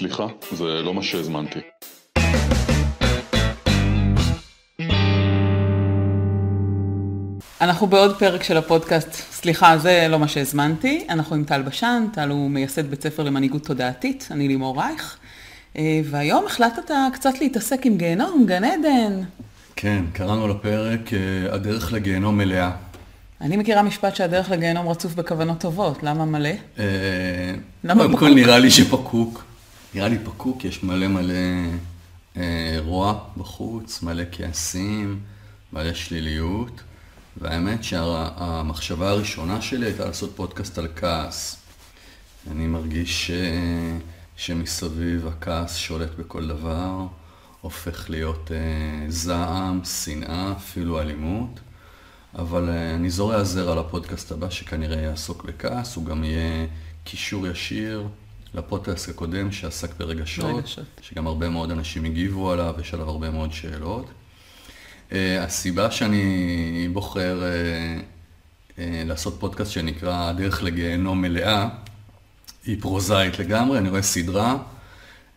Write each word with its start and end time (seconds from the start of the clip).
סליחה, 0.00 0.26
זה 0.52 0.64
לא 0.64 0.94
מה 0.94 1.02
שהזמנתי. 1.02 1.58
אנחנו 7.60 7.86
בעוד 7.86 8.18
פרק 8.18 8.42
של 8.42 8.56
הפודקאסט, 8.56 9.12
סליחה, 9.12 9.78
זה 9.78 10.06
לא 10.10 10.18
מה 10.18 10.28
שהזמנתי. 10.28 11.06
אנחנו 11.08 11.36
עם 11.36 11.44
טל 11.44 11.62
בשן, 11.62 12.04
טל 12.12 12.28
הוא 12.28 12.50
מייסד 12.50 12.90
בית 12.90 13.02
ספר 13.02 13.22
למנהיגות 13.22 13.66
תודעתית, 13.66 14.28
אני 14.30 14.48
לימור 14.48 14.82
רייך. 14.82 15.16
אה, 15.76 16.00
והיום 16.04 16.46
החלטת 16.46 16.90
קצת 17.12 17.40
להתעסק 17.40 17.86
עם 17.86 17.96
גיהנום, 17.96 18.44
גן 18.46 18.64
עדן. 18.64 19.22
כן, 19.76 20.04
קראנו 20.12 20.48
לפרק 20.48 21.12
אה, 21.12 21.54
הדרך 21.54 21.92
לגיהנום 21.92 22.38
מלאה. 22.38 22.70
אני 23.40 23.56
מכירה 23.56 23.82
משפט 23.82 24.16
שהדרך 24.16 24.50
לגיהנום 24.50 24.88
רצוף 24.88 25.14
בכוונות 25.14 25.60
טובות, 25.60 26.02
למה 26.02 26.24
מלא? 26.24 26.48
אה, 26.78 26.84
למה 27.84 28.02
קודם 28.02 28.16
כל 28.16 28.26
פקוק? 28.26 28.36
נראה 28.36 28.58
לי 28.58 28.70
שפקוק. 28.70 29.49
נראה 29.94 30.08
לי 30.08 30.18
פקוק, 30.24 30.64
יש 30.64 30.82
מלא 30.82 31.08
מלא 31.08 31.34
אה, 32.36 32.78
רוע 32.78 33.18
בחוץ, 33.36 34.02
מלא 34.02 34.22
כעסים, 34.32 35.20
מלא 35.72 35.94
שליליות. 35.94 36.80
והאמת 37.36 37.84
שהמחשבה 37.84 39.10
הראשונה 39.10 39.62
שלי 39.62 39.86
הייתה 39.86 40.04
לעשות 40.04 40.32
פודקאסט 40.36 40.78
על 40.78 40.88
כעס. 40.96 41.56
אני 42.50 42.66
מרגיש 42.66 43.30
אה, 43.30 43.98
שמסביב 44.36 45.26
הכעס 45.26 45.76
שולט 45.76 46.14
בכל 46.18 46.48
דבר, 46.48 47.06
הופך 47.60 48.10
להיות 48.10 48.50
אה, 48.52 49.10
זעם, 49.10 49.80
שנאה, 49.84 50.52
אפילו 50.56 51.00
אלימות. 51.00 51.60
אבל 52.34 52.68
אה, 52.68 52.94
אני 52.94 53.10
זורע 53.10 53.44
זרע 53.44 53.80
לפודקאסט 53.80 54.32
הבא 54.32 54.50
שכנראה 54.50 55.00
יעסוק 55.00 55.44
בכעס, 55.44 55.96
הוא 55.96 56.04
גם 56.04 56.24
יהיה 56.24 56.66
קישור 57.04 57.46
ישיר 57.46 58.08
לפודקאסט 58.54 59.08
הקודם 59.08 59.52
שעסק 59.52 59.90
ברגשות, 59.98 60.54
ברגשות. 60.54 60.84
שגם 61.00 61.26
הרבה 61.26 61.48
מאוד 61.48 61.70
אנשים 61.70 62.04
הגיבו 62.04 62.52
עליו, 62.52 62.74
יש 62.80 62.94
עליו 62.94 63.08
הרבה 63.08 63.30
מאוד 63.30 63.52
שאלות. 63.52 64.10
אה, 65.12 65.44
הסיבה 65.44 65.90
שאני 65.90 66.88
בוחר 66.92 67.42
אה, 67.42 67.48
אה, 68.78 69.02
לעשות 69.06 69.36
פודקאסט 69.40 69.72
שנקרא 69.72 70.28
הדרך 70.28 70.62
לגיהנום 70.62 71.22
מלאה, 71.22 71.68
היא 72.66 72.76
פרוזאית 72.80 73.38
לגמרי, 73.38 73.78
אני 73.78 73.88
רואה 73.88 74.02
סדרה. 74.02 74.56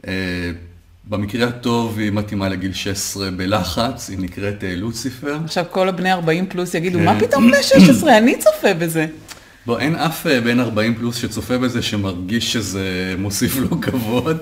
אה, 0.08 0.52
במקרה 1.06 1.48
הטוב 1.48 2.00
היא 2.00 2.12
מתאימה 2.12 2.50
לגיל 2.50 2.74
16 2.74 3.32
בלחץ, 3.32 4.10
היא 4.10 4.18
נקראת 4.20 4.64
אה, 4.64 4.76
לוציפר. 4.76 5.38
עכשיו 5.44 5.66
כל 5.72 5.90
הבני 5.90 6.12
40 6.12 6.46
פלוס 6.46 6.74
יגידו, 6.74 7.00
כן. 7.00 7.06
מה 7.06 7.20
פתאום 7.20 7.48
בני 7.48 7.64
16? 7.64 8.18
אני 8.18 8.38
צופה 8.40 8.74
בזה. 8.74 9.08
בוא, 9.66 9.80
אין 9.80 9.96
אף 9.96 10.28
אה, 10.28 10.42
בן 10.42 10.60
40 10.60 10.96
פלוס 10.96 11.16
שצופה 11.16 11.58
בזה 11.58 11.82
שמרגיש 11.82 12.54
שזה 12.54 13.16
מוסיף 13.18 13.58
לו 13.58 13.82
כבוד. 13.82 14.38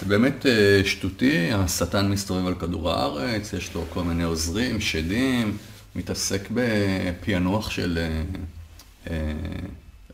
זה 0.00 0.06
באמת 0.06 0.46
אה, 0.46 0.80
שטותי, 0.84 1.52
השטן 1.52 2.10
מסתובב 2.10 2.46
על 2.46 2.54
כדור 2.54 2.90
הארץ, 2.90 3.52
יש 3.52 3.74
לו 3.74 3.84
כל 3.90 4.02
מיני 4.02 4.22
עוזרים, 4.22 4.80
שדים, 4.80 5.56
מתעסק 5.96 6.48
בפענוח 6.54 7.70
של 7.70 7.98
אה, 9.10 9.14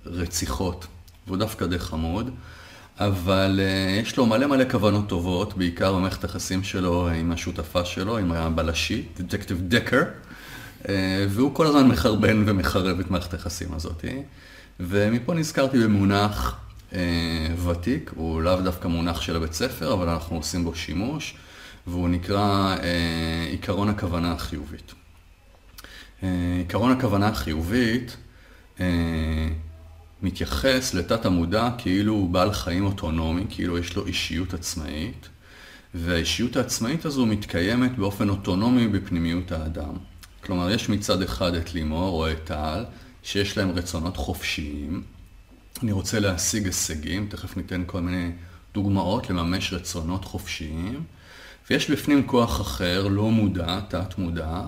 רציחות, 0.07 0.87
והוא 1.27 1.37
דווקא 1.37 1.67
די 1.67 1.79
חמוד, 1.79 2.31
אבל 2.99 3.61
יש 4.03 4.17
לו 4.17 4.27
מלא 4.27 4.47
מלא 4.47 4.65
כוונות 4.71 5.09
טובות, 5.09 5.59
בעיקר 5.59 5.93
במערכת 5.95 6.25
היחסים 6.25 6.65
שלו 6.65 7.09
עם 7.09 7.33
השותפה 7.33 7.85
שלו, 7.85 8.19
עם 8.19 8.33
הבלשי, 8.33 9.03
דטקטיב 9.17 9.61
דקר. 9.69 10.03
אה, 10.89 11.27
והוא 11.29 11.55
כל 11.55 11.67
הזמן 11.67 11.89
מחרבן 11.89 12.43
ומחרב 12.47 13.01
את 13.01 13.11
מערכת 13.11 13.33
היחסים 13.33 13.75
הזאת. 13.75 14.05
ומפה 14.81 15.35
נזכרתי 15.35 15.79
במונח 15.79 16.57
אה, 16.93 17.47
ותיק, 17.67 18.11
הוא 18.15 18.43
לאו 18.43 18.61
דווקא 18.61 18.89
מונח 18.89 19.21
של 19.21 19.37
הבית 19.37 19.53
ספר, 19.53 19.93
אבל 19.93 20.09
אנחנו 20.09 20.37
עושים 20.37 20.65
בו 20.65 20.75
שימוש, 20.75 21.35
והוא 21.87 22.09
נקרא 22.09 22.77
אה, 22.83 23.47
עיקרון 23.51 23.89
הכוונה 23.89 24.33
החיובית. 24.33 24.95
עיקרון 26.59 26.91
הכוונה 26.93 27.29
החיובית 27.29 28.17
מתייחס 30.23 30.95
לתת 30.95 31.27
המודע 31.27 31.71
כאילו 31.79 32.13
הוא 32.13 32.31
בעל 32.31 32.53
חיים 32.53 32.87
אוטונומי, 32.87 33.45
כאילו 33.51 33.79
יש 33.79 33.97
לו 33.97 34.07
אישיות 34.07 34.55
עצמאית, 34.55 35.29
והאישיות 35.95 36.57
העצמאית 36.57 37.05
הזו 37.05 37.27
מתקיימת 37.27 37.97
באופן 37.97 38.29
אוטונומי 38.29 38.89
בפנימיות 38.89 39.53
האדם. 39.53 39.95
כלומר, 40.45 40.71
יש 40.71 40.89
מצד 40.89 41.23
אחד 41.23 41.55
את 41.55 41.75
לימור 41.75 42.23
או 42.23 42.31
את 42.31 42.45
טל, 42.45 42.85
שיש 43.23 43.59
להם 43.59 43.71
רצונות 43.71 44.17
חופשיים. 44.17 45.03
אני 45.83 45.93
רוצה 45.93 46.21
להשיג 46.21 46.67
הישגים, 46.67 47.27
תכף 47.31 47.57
ניתן 47.57 47.83
כל 47.87 48.01
מיני 48.01 48.31
דוגמאות 48.75 49.31
לממש 49.31 49.73
רצונות 49.73 50.25
חופשיים. 50.25 51.05
ויש 51.71 51.91
בפנים 51.91 52.27
כוח 52.27 52.61
אחר, 52.61 53.09
לא 53.09 53.31
מודע, 53.31 53.81
תת 53.89 54.19
מודע, 54.19 54.63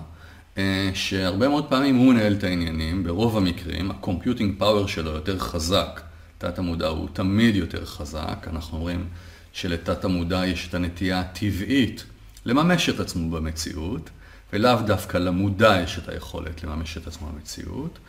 אה, 0.57 0.91
שהרבה 0.93 1.47
מאוד 1.47 1.69
פעמים 1.69 1.95
הוא 1.95 2.13
מנהל 2.13 2.33
את 2.33 2.43
העניינים, 2.43 3.03
ברוב 3.03 3.37
המקרים, 3.37 3.91
ה-computing 3.91 4.61
power 4.61 4.87
שלו 4.87 5.11
יותר 5.11 5.39
חזק, 5.39 6.01
תת 6.37 6.59
המודע 6.59 6.87
הוא 6.87 7.07
תמיד 7.13 7.55
יותר 7.55 7.85
חזק, 7.85 8.47
אנחנו 8.49 8.77
אומרים 8.77 9.07
שלתת 9.53 10.05
המודע 10.05 10.45
יש 10.45 10.67
את 10.67 10.73
הנטייה 10.73 11.19
הטבעית 11.19 12.03
לממש 12.45 12.89
את 12.89 12.99
עצמו 12.99 13.31
במציאות, 13.31 14.09
ולאו 14.53 14.81
דווקא 14.85 15.17
למודע 15.17 15.81
יש 15.83 15.97
את 15.97 16.09
היכולת 16.09 16.63
לממש 16.63 16.97
את 16.97 17.07
עצמו 17.07 17.27
במציאות, 17.27 17.99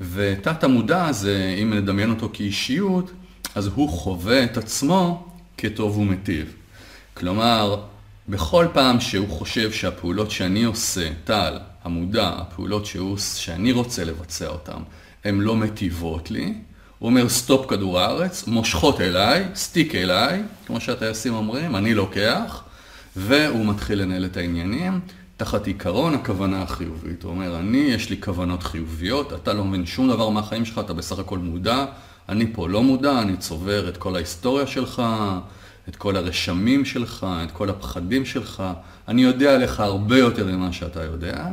ותת 0.00 0.64
המודע 0.64 1.06
הזה, 1.06 1.56
אם 1.62 1.74
נדמיין 1.74 2.10
אותו 2.10 2.30
כאישיות, 2.32 3.10
אז 3.54 3.66
הוא 3.66 3.88
חווה 3.88 4.44
את 4.44 4.56
עצמו 4.56 5.28
כטוב 5.56 5.98
ומיטיב. 5.98 6.54
כלומר, 7.14 7.82
בכל 8.28 8.66
פעם 8.72 9.00
שהוא 9.00 9.28
חושב 9.28 9.72
שהפעולות 9.72 10.30
שאני 10.30 10.64
עושה, 10.64 11.08
טל, 11.24 11.58
המודע, 11.84 12.28
הפעולות 12.28 12.86
שהוא, 12.86 13.18
שאני 13.18 13.72
רוצה 13.72 14.04
לבצע 14.04 14.48
אותן, 14.48 14.82
הן 15.24 15.40
לא 15.40 15.56
מטיבות 15.56 16.30
לי, 16.30 16.54
הוא 16.98 17.08
אומר 17.10 17.28
סטופ 17.28 17.70
כדור 17.70 18.00
הארץ, 18.00 18.46
מושכות 18.46 19.00
אליי, 19.00 19.44
סטיק 19.54 19.94
אליי, 19.94 20.42
כמו 20.66 20.80
שהטייסים 20.80 21.34
אומרים, 21.34 21.76
אני 21.76 21.94
לוקח, 21.94 22.62
והוא 23.16 23.66
מתחיל 23.66 24.02
לנהל 24.02 24.24
את 24.24 24.36
העניינים. 24.36 25.00
תחת 25.40 25.66
עיקרון 25.66 26.14
הכוונה 26.14 26.62
החיובית. 26.62 27.22
הוא 27.22 27.30
אומר, 27.30 27.58
אני, 27.58 27.78
יש 27.78 28.10
לי 28.10 28.20
כוונות 28.20 28.62
חיוביות, 28.62 29.32
אתה 29.32 29.52
לא 29.52 29.64
מבין 29.64 29.86
שום 29.86 30.08
דבר 30.08 30.28
מהחיים 30.28 30.64
שלך, 30.64 30.78
אתה 30.78 30.92
בסך 30.92 31.18
הכל 31.18 31.38
מודע, 31.38 31.84
אני 32.28 32.52
פה 32.52 32.68
לא 32.68 32.82
מודע, 32.82 33.22
אני 33.22 33.36
צובר 33.36 33.88
את 33.88 33.96
כל 33.96 34.16
ההיסטוריה 34.16 34.66
שלך, 34.66 35.02
את 35.88 35.96
כל 35.96 36.16
הרשמים 36.16 36.84
שלך, 36.84 37.26
את 37.44 37.50
כל 37.50 37.70
הפחדים 37.70 38.24
שלך, 38.24 38.62
אני 39.08 39.22
יודע 39.22 39.54
עליך 39.54 39.80
הרבה 39.80 40.18
יותר 40.18 40.46
ממה 40.46 40.72
שאתה 40.72 41.04
יודע, 41.04 41.46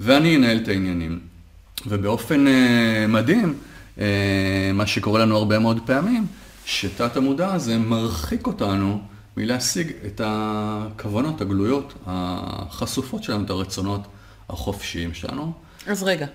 ואני 0.00 0.36
אנהל 0.36 0.56
את 0.56 0.68
העניינים. 0.68 1.20
ובאופן 1.86 2.46
אה, 2.46 3.06
מדהים, 3.08 3.54
אה, 4.00 4.70
מה 4.74 4.86
שקורה 4.86 5.20
לנו 5.20 5.36
הרבה 5.36 5.58
מאוד 5.58 5.80
פעמים, 5.86 6.26
שתת 6.64 7.16
המודע 7.16 7.54
הזה 7.54 7.78
מרחיק 7.78 8.46
אותנו 8.46 9.02
מלהשיג 9.36 9.92
את 10.06 10.20
הכוונות 10.24 11.40
הגלויות, 11.40 11.94
החשופות 12.06 13.22
שלנו, 13.22 13.44
את 13.44 13.50
הרצונות 13.50 14.00
החופשיים 14.48 15.14
שלנו. 15.14 15.52
אז 15.86 16.02
רגע, 16.02 16.26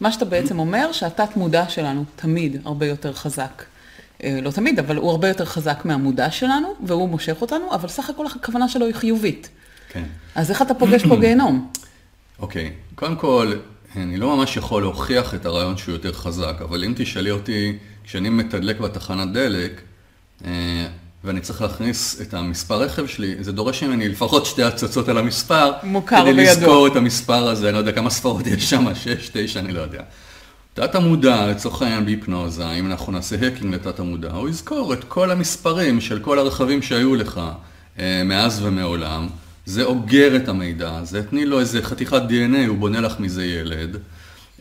מה 0.00 0.12
שאתה 0.12 0.24
בעצם 0.24 0.58
אומר, 0.58 0.92
שהתת 0.92 1.36
מודע 1.36 1.68
שלנו 1.68 2.04
תמיד 2.16 2.60
הרבה 2.64 2.86
יותר 2.86 3.12
חזק. 3.12 3.64
אה, 4.24 4.38
לא 4.42 4.50
תמיד, 4.50 4.78
אבל 4.78 4.96
הוא 4.96 5.10
הרבה 5.10 5.28
יותר 5.28 5.44
חזק 5.44 5.84
מהמודע 5.84 6.30
שלנו, 6.30 6.74
והוא 6.86 7.08
מושך 7.08 7.36
אותנו, 7.40 7.74
אבל 7.74 7.88
סך 7.88 8.10
הכל 8.10 8.26
הכוונה 8.26 8.68
שלו 8.68 8.86
היא 8.86 8.94
חיובית. 8.94 9.48
כן. 9.88 10.04
אז 10.34 10.50
איך 10.50 10.62
אתה 10.62 10.74
פוגש 10.74 11.06
פה 11.06 11.16
גיהנום? 11.16 11.70
אוקיי, 12.38 12.72
קודם 12.94 13.16
כל, 13.16 13.52
אני 13.96 14.16
לא 14.16 14.36
ממש 14.36 14.56
יכול 14.56 14.82
להוכיח 14.82 15.34
את 15.34 15.46
הרעיון 15.46 15.76
שהוא 15.76 15.92
יותר 15.92 16.12
חזק, 16.12 16.54
אבל 16.60 16.84
אם 16.84 16.92
תשאלי 16.96 17.30
אותי, 17.30 17.78
כשאני 18.04 18.28
מתדלק 18.28 18.80
בתחנת 18.80 19.32
דלק, 19.32 19.80
אה, 20.44 20.86
ואני 21.26 21.40
צריך 21.40 21.62
להכניס 21.62 22.20
את 22.20 22.34
המספר 22.34 22.74
רכב 22.74 23.06
שלי, 23.06 23.34
זה 23.40 23.52
דורש 23.52 23.82
ממני 23.82 24.08
לפחות 24.08 24.46
שתי 24.46 24.62
הצצות 24.62 25.08
על 25.08 25.18
המספר. 25.18 25.72
מוכר 25.82 26.22
כדי 26.22 26.30
וידוע. 26.30 26.52
לזכור 26.52 26.86
את 26.86 26.96
המספר 26.96 27.48
הזה, 27.48 27.66
אני 27.66 27.74
לא 27.74 27.78
יודע 27.78 27.92
כמה 27.92 28.10
ספרות 28.10 28.46
יש 28.46 28.70
שם, 28.70 28.94
שש, 28.94 29.30
תשע, 29.32 29.60
אני 29.60 29.72
לא 29.72 29.80
יודע. 29.80 30.02
תת 30.74 30.94
המודע, 30.94 31.46
לצורך 31.46 31.82
העניין 31.82 32.04
בהיפנוזה, 32.04 32.70
אם 32.70 32.86
אנחנו 32.86 33.12
נעשה 33.12 33.36
האקינג 33.42 33.74
לתת 33.74 34.00
המודע, 34.00 34.32
הוא 34.32 34.48
יזכור 34.48 34.92
את 34.92 35.04
כל 35.04 35.30
המספרים 35.30 36.00
של 36.00 36.18
כל 36.18 36.38
הרכבים 36.38 36.82
שהיו 36.82 37.14
לך 37.14 37.40
אה, 37.98 38.22
מאז 38.24 38.62
ומעולם. 38.64 39.28
זה 39.66 39.84
אוגר 39.84 40.36
את 40.36 40.48
המידע, 40.48 41.00
זה 41.02 41.22
תני 41.22 41.44
לו 41.44 41.60
איזה 41.60 41.82
חתיכת 41.82 42.22
DNA, 42.28 42.68
הוא 42.68 42.78
בונה 42.78 43.00
לך 43.00 43.20
מזה 43.20 43.46
ילד. 43.46 43.96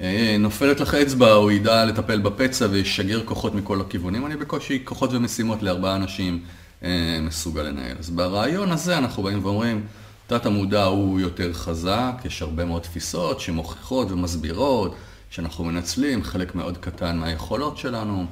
אה, 0.01 0.35
נופלת 0.39 0.79
לך 0.79 0.93
אצבע, 0.93 1.31
הוא 1.31 1.51
ידע 1.51 1.85
לטפל 1.85 2.19
בפצע 2.19 2.67
וישגר 2.71 3.25
כוחות 3.25 3.55
מכל 3.55 3.81
הכיוונים. 3.81 4.25
אני 4.25 4.37
בקושי 4.37 4.81
כוחות 4.83 5.13
ומשימות 5.13 5.63
לארבעה 5.63 5.95
אנשים 5.95 6.43
אה, 6.83 7.19
מסוגל 7.21 7.61
לנהל. 7.61 7.95
אז 7.99 8.09
ברעיון 8.09 8.71
הזה 8.71 8.97
אנחנו 8.97 9.23
באים 9.23 9.45
ואומרים, 9.45 9.85
תת 10.27 10.45
המודע 10.45 10.83
הוא 10.83 11.19
יותר 11.19 11.53
חזק, 11.53 12.11
יש 12.25 12.41
הרבה 12.41 12.65
מאוד 12.65 12.81
תפיסות 12.81 13.39
שמוכיחות 13.39 14.11
ומסבירות 14.11 14.95
שאנחנו 15.29 15.63
מנצלים 15.63 16.23
חלק 16.23 16.55
מאוד 16.55 16.77
קטן 16.77 17.17
מהיכולות 17.17 17.77
שלנו. 17.77 18.25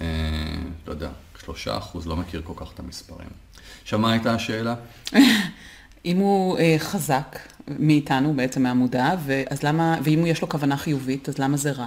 אה, 0.00 0.06
לא 0.86 0.92
יודע, 0.92 1.08
שלושה 1.44 1.78
אחוז, 1.78 2.06
לא 2.06 2.16
מכיר 2.16 2.42
כל 2.44 2.52
כך 2.56 2.72
את 2.74 2.80
המספרים. 2.80 3.28
עכשיו, 3.82 3.98
מה 3.98 4.12
הייתה 4.12 4.34
השאלה? 4.34 4.74
אם 6.04 6.16
הוא 6.16 6.58
אה, 6.58 6.76
חזק 6.78 7.38
מאיתנו, 7.78 8.34
בעצם 8.34 8.62
מהמודע, 8.62 9.14
אז 9.50 9.62
למה, 9.62 9.98
ואם 10.04 10.26
יש 10.26 10.42
לו 10.42 10.48
כוונה 10.48 10.76
חיובית, 10.76 11.28
אז 11.28 11.38
למה 11.38 11.56
זה 11.56 11.72
רע? 11.72 11.86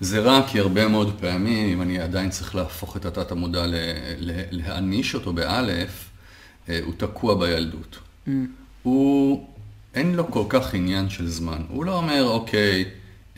זה 0.00 0.20
רע 0.20 0.42
כי 0.48 0.60
הרבה 0.60 0.88
מאוד 0.88 1.20
פעמים, 1.20 1.68
אם 1.72 1.82
אני 1.82 1.98
עדיין 1.98 2.30
צריך 2.30 2.54
להפוך 2.54 2.96
את 2.96 3.04
התת 3.04 3.32
המודע, 3.32 3.64
להעניש 4.50 5.14
אותו 5.14 5.32
באלף, 5.32 6.08
אה, 6.68 6.80
הוא 6.84 6.94
תקוע 6.96 7.34
בילדות. 7.34 7.98
Mm. 8.26 8.30
הוא, 8.82 9.46
אין 9.94 10.14
לו 10.14 10.30
כל 10.30 10.44
כך 10.48 10.74
עניין 10.74 11.08
של 11.08 11.28
זמן. 11.28 11.62
הוא 11.68 11.84
לא 11.84 11.96
אומר, 11.96 12.24
אוקיי, 12.24 12.84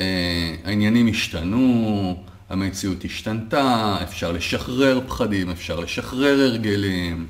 אה, 0.00 0.54
העניינים 0.64 1.08
השתנו, 1.08 2.24
המציאות 2.48 3.04
השתנתה, 3.04 3.96
אפשר 4.02 4.32
לשחרר 4.32 5.00
פחדים, 5.06 5.50
אפשר 5.50 5.80
לשחרר 5.80 6.40
הרגלים. 6.40 7.26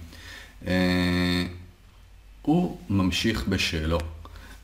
אה, 0.67 1.45
הוא 2.43 2.77
ממשיך 2.91 3.49
בשלו. 3.49 3.99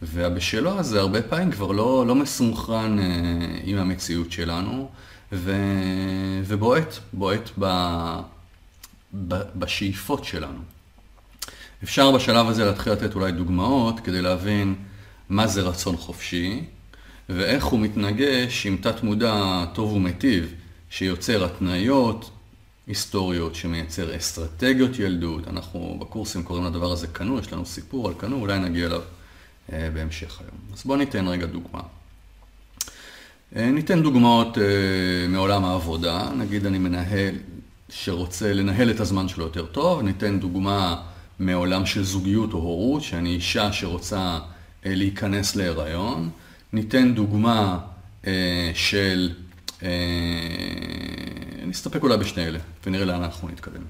והבשלו 0.02 0.78
הזה 0.78 1.00
הרבה 1.00 1.22
פעמים 1.22 1.50
כבר 1.50 1.72
לא, 1.72 2.06
לא 2.06 2.14
מסונכרן 2.14 2.98
אה, 2.98 3.04
עם 3.64 3.78
המציאות 3.78 4.32
שלנו, 4.32 4.88
ו, 5.32 5.54
ובועט, 6.44 6.94
בועט 7.12 7.50
ב, 7.58 7.64
ב, 9.28 9.34
בשאיפות 9.56 10.24
שלנו. 10.24 10.58
אפשר 11.82 12.12
בשלב 12.12 12.48
הזה 12.48 12.64
להתחיל 12.64 12.92
לתת 12.92 13.14
אולי 13.14 13.32
דוגמאות 13.32 14.00
כדי 14.00 14.22
להבין 14.22 14.74
מה 15.28 15.46
זה 15.46 15.62
רצון 15.62 15.96
חופשי, 15.96 16.64
ואיך 17.28 17.64
הוא 17.64 17.80
מתנגש 17.80 18.66
עם 18.66 18.76
תת 18.76 19.02
מודע 19.02 19.64
טוב 19.74 19.92
ומיטיב, 19.92 20.54
שיוצר 20.90 21.44
התניות 21.44 22.30
היסטוריות, 22.86 23.54
שמייצר 23.54 24.16
אסטרטגיות 24.16 24.98
ילדות. 24.98 25.48
אנחנו 25.48 25.96
בקורסים 26.00 26.42
קוראים 26.42 26.64
לדבר 26.64 26.92
הזה 26.92 27.06
קנו, 27.06 27.38
יש 27.38 27.52
לנו 27.52 27.66
סיפור 27.66 28.08
על 28.08 28.14
קנו, 28.14 28.36
אולי 28.36 28.58
נגיע 28.58 28.86
אליו 28.86 29.00
אה, 29.00 29.04
בהמשך 29.68 30.40
היום. 30.40 30.56
אז 30.72 30.82
בואו 30.84 30.98
ניתן 30.98 31.28
רגע 31.28 31.46
דוגמה. 31.46 31.80
אה, 33.56 33.70
ניתן 33.70 34.02
דוגמאות 34.02 34.58
אה, 34.58 35.28
מעולם 35.28 35.64
העבודה, 35.64 36.30
נגיד 36.36 36.66
אני 36.66 36.78
מנהל 36.78 37.34
שרוצה 37.88 38.52
לנהל 38.52 38.90
את 38.90 39.00
הזמן 39.00 39.28
שלו 39.28 39.44
יותר 39.44 39.66
טוב, 39.66 40.02
ניתן 40.02 40.40
דוגמה 40.40 41.02
מעולם 41.38 41.86
של 41.86 42.04
זוגיות 42.04 42.52
או 42.52 42.58
הורות, 42.58 43.02
שאני 43.02 43.34
אישה 43.34 43.72
שרוצה 43.72 44.38
להיכנס 44.84 45.56
להיריון, 45.56 46.30
ניתן 46.72 47.14
דוגמה 47.14 47.78
של, 48.74 49.32
נסתפק 51.66 52.02
אולי 52.02 52.16
בשני 52.16 52.46
אלה, 52.46 52.58
ונראה 52.86 53.04
לאן 53.04 53.22
אנחנו 53.22 53.48
נתקדם. 53.48 53.82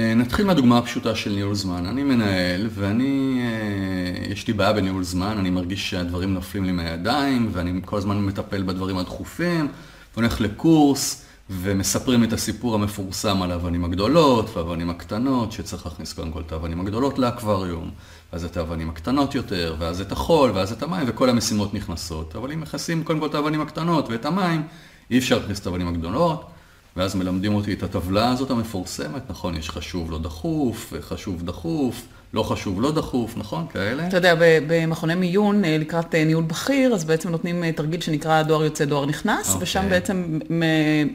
אה, 0.00 0.14
נתחיל 0.14 0.46
מהדוגמה 0.46 0.78
הפשוטה 0.78 1.14
של 1.14 1.30
ניהול 1.30 1.54
זמן. 1.54 1.86
אני 1.86 2.02
מנהל 2.02 2.68
ואני, 2.74 3.40
אה, 3.42 4.32
יש 4.32 4.46
לי 4.46 4.52
בעיה 4.52 4.72
בניהול 4.72 5.02
זמן, 5.02 5.38
אני 5.38 5.50
מרגיש 5.50 5.90
שהדברים 5.90 6.34
נופלים 6.34 6.64
לי 6.64 6.72
מהידיים 6.72 7.48
ואני 7.52 7.80
כל 7.84 7.96
הזמן 7.96 8.24
מטפל 8.24 8.62
בדברים 8.62 8.98
הדחופים, 8.98 9.68
והולך 10.14 10.40
לקורס 10.40 11.24
ומספרים 11.50 12.24
את 12.24 12.32
הסיפור 12.32 12.74
המפורסם 12.74 13.42
על 13.42 13.50
האבנים 13.50 13.84
הגדולות 13.84 14.56
והאבנים 14.56 14.90
הקטנות, 14.90 15.52
שצריך 15.52 15.86
להכניס 15.86 16.12
קודם 16.12 16.32
כל 16.32 16.40
את 16.46 16.52
האבנים 16.52 16.80
הגדולות 16.80 17.18
לאקווריום, 17.18 17.90
ואז 18.32 18.44
את 18.44 18.56
האבנים 18.56 18.90
הקטנות 18.90 19.34
יותר, 19.34 19.76
ואז 19.78 20.00
את 20.00 20.12
החול, 20.12 20.50
ואז 20.54 20.72
את 20.72 20.82
המים, 20.82 21.04
וכל 21.06 21.30
המשימות 21.30 21.74
נכנסות. 21.74 22.36
אבל 22.36 22.52
אם 22.52 22.60
מכסים 22.60 23.04
קודם 23.04 23.20
כל 23.20 23.26
את 23.26 23.34
האבנים 23.34 23.60
הקטנות 23.60 24.08
ואת 24.08 24.24
המים, 24.24 24.62
אי 25.10 25.18
אפשר 25.18 25.38
להכניס 25.38 25.60
את 25.60 25.66
האבנים 25.66 25.88
הגדולות. 25.88 26.59
ואז 26.96 27.14
מלמדים 27.14 27.54
אותי 27.54 27.72
את 27.72 27.82
הטבלה 27.82 28.28
הזאת 28.28 28.50
המפורסמת, 28.50 29.30
נכון? 29.30 29.56
יש 29.56 29.70
חשוב 29.70 30.10
לא 30.10 30.18
דחוף, 30.18 30.92
חשוב 31.00 31.42
דחוף, 31.42 32.06
לא 32.34 32.42
חשוב 32.42 32.82
לא 32.82 32.92
דחוף, 32.92 33.36
נכון? 33.36 33.66
כאלה. 33.72 34.08
אתה 34.08 34.16
יודע, 34.16 34.34
במכוני 34.38 35.14
מיון 35.14 35.64
אה, 35.64 35.78
לקראת 35.78 36.14
אה, 36.14 36.24
ניהול 36.24 36.44
בכיר, 36.44 36.94
אז 36.94 37.04
בעצם 37.04 37.28
נותנים 37.28 37.64
אה, 37.64 37.72
תרגיל 37.72 38.00
שנקרא 38.00 38.42
דואר 38.42 38.64
יוצא, 38.64 38.84
דואר 38.84 39.06
נכנס, 39.06 39.46
okay. 39.46 39.48
אוקיי. 39.48 39.62
ושם 39.62 39.88
בעצם 39.90 40.38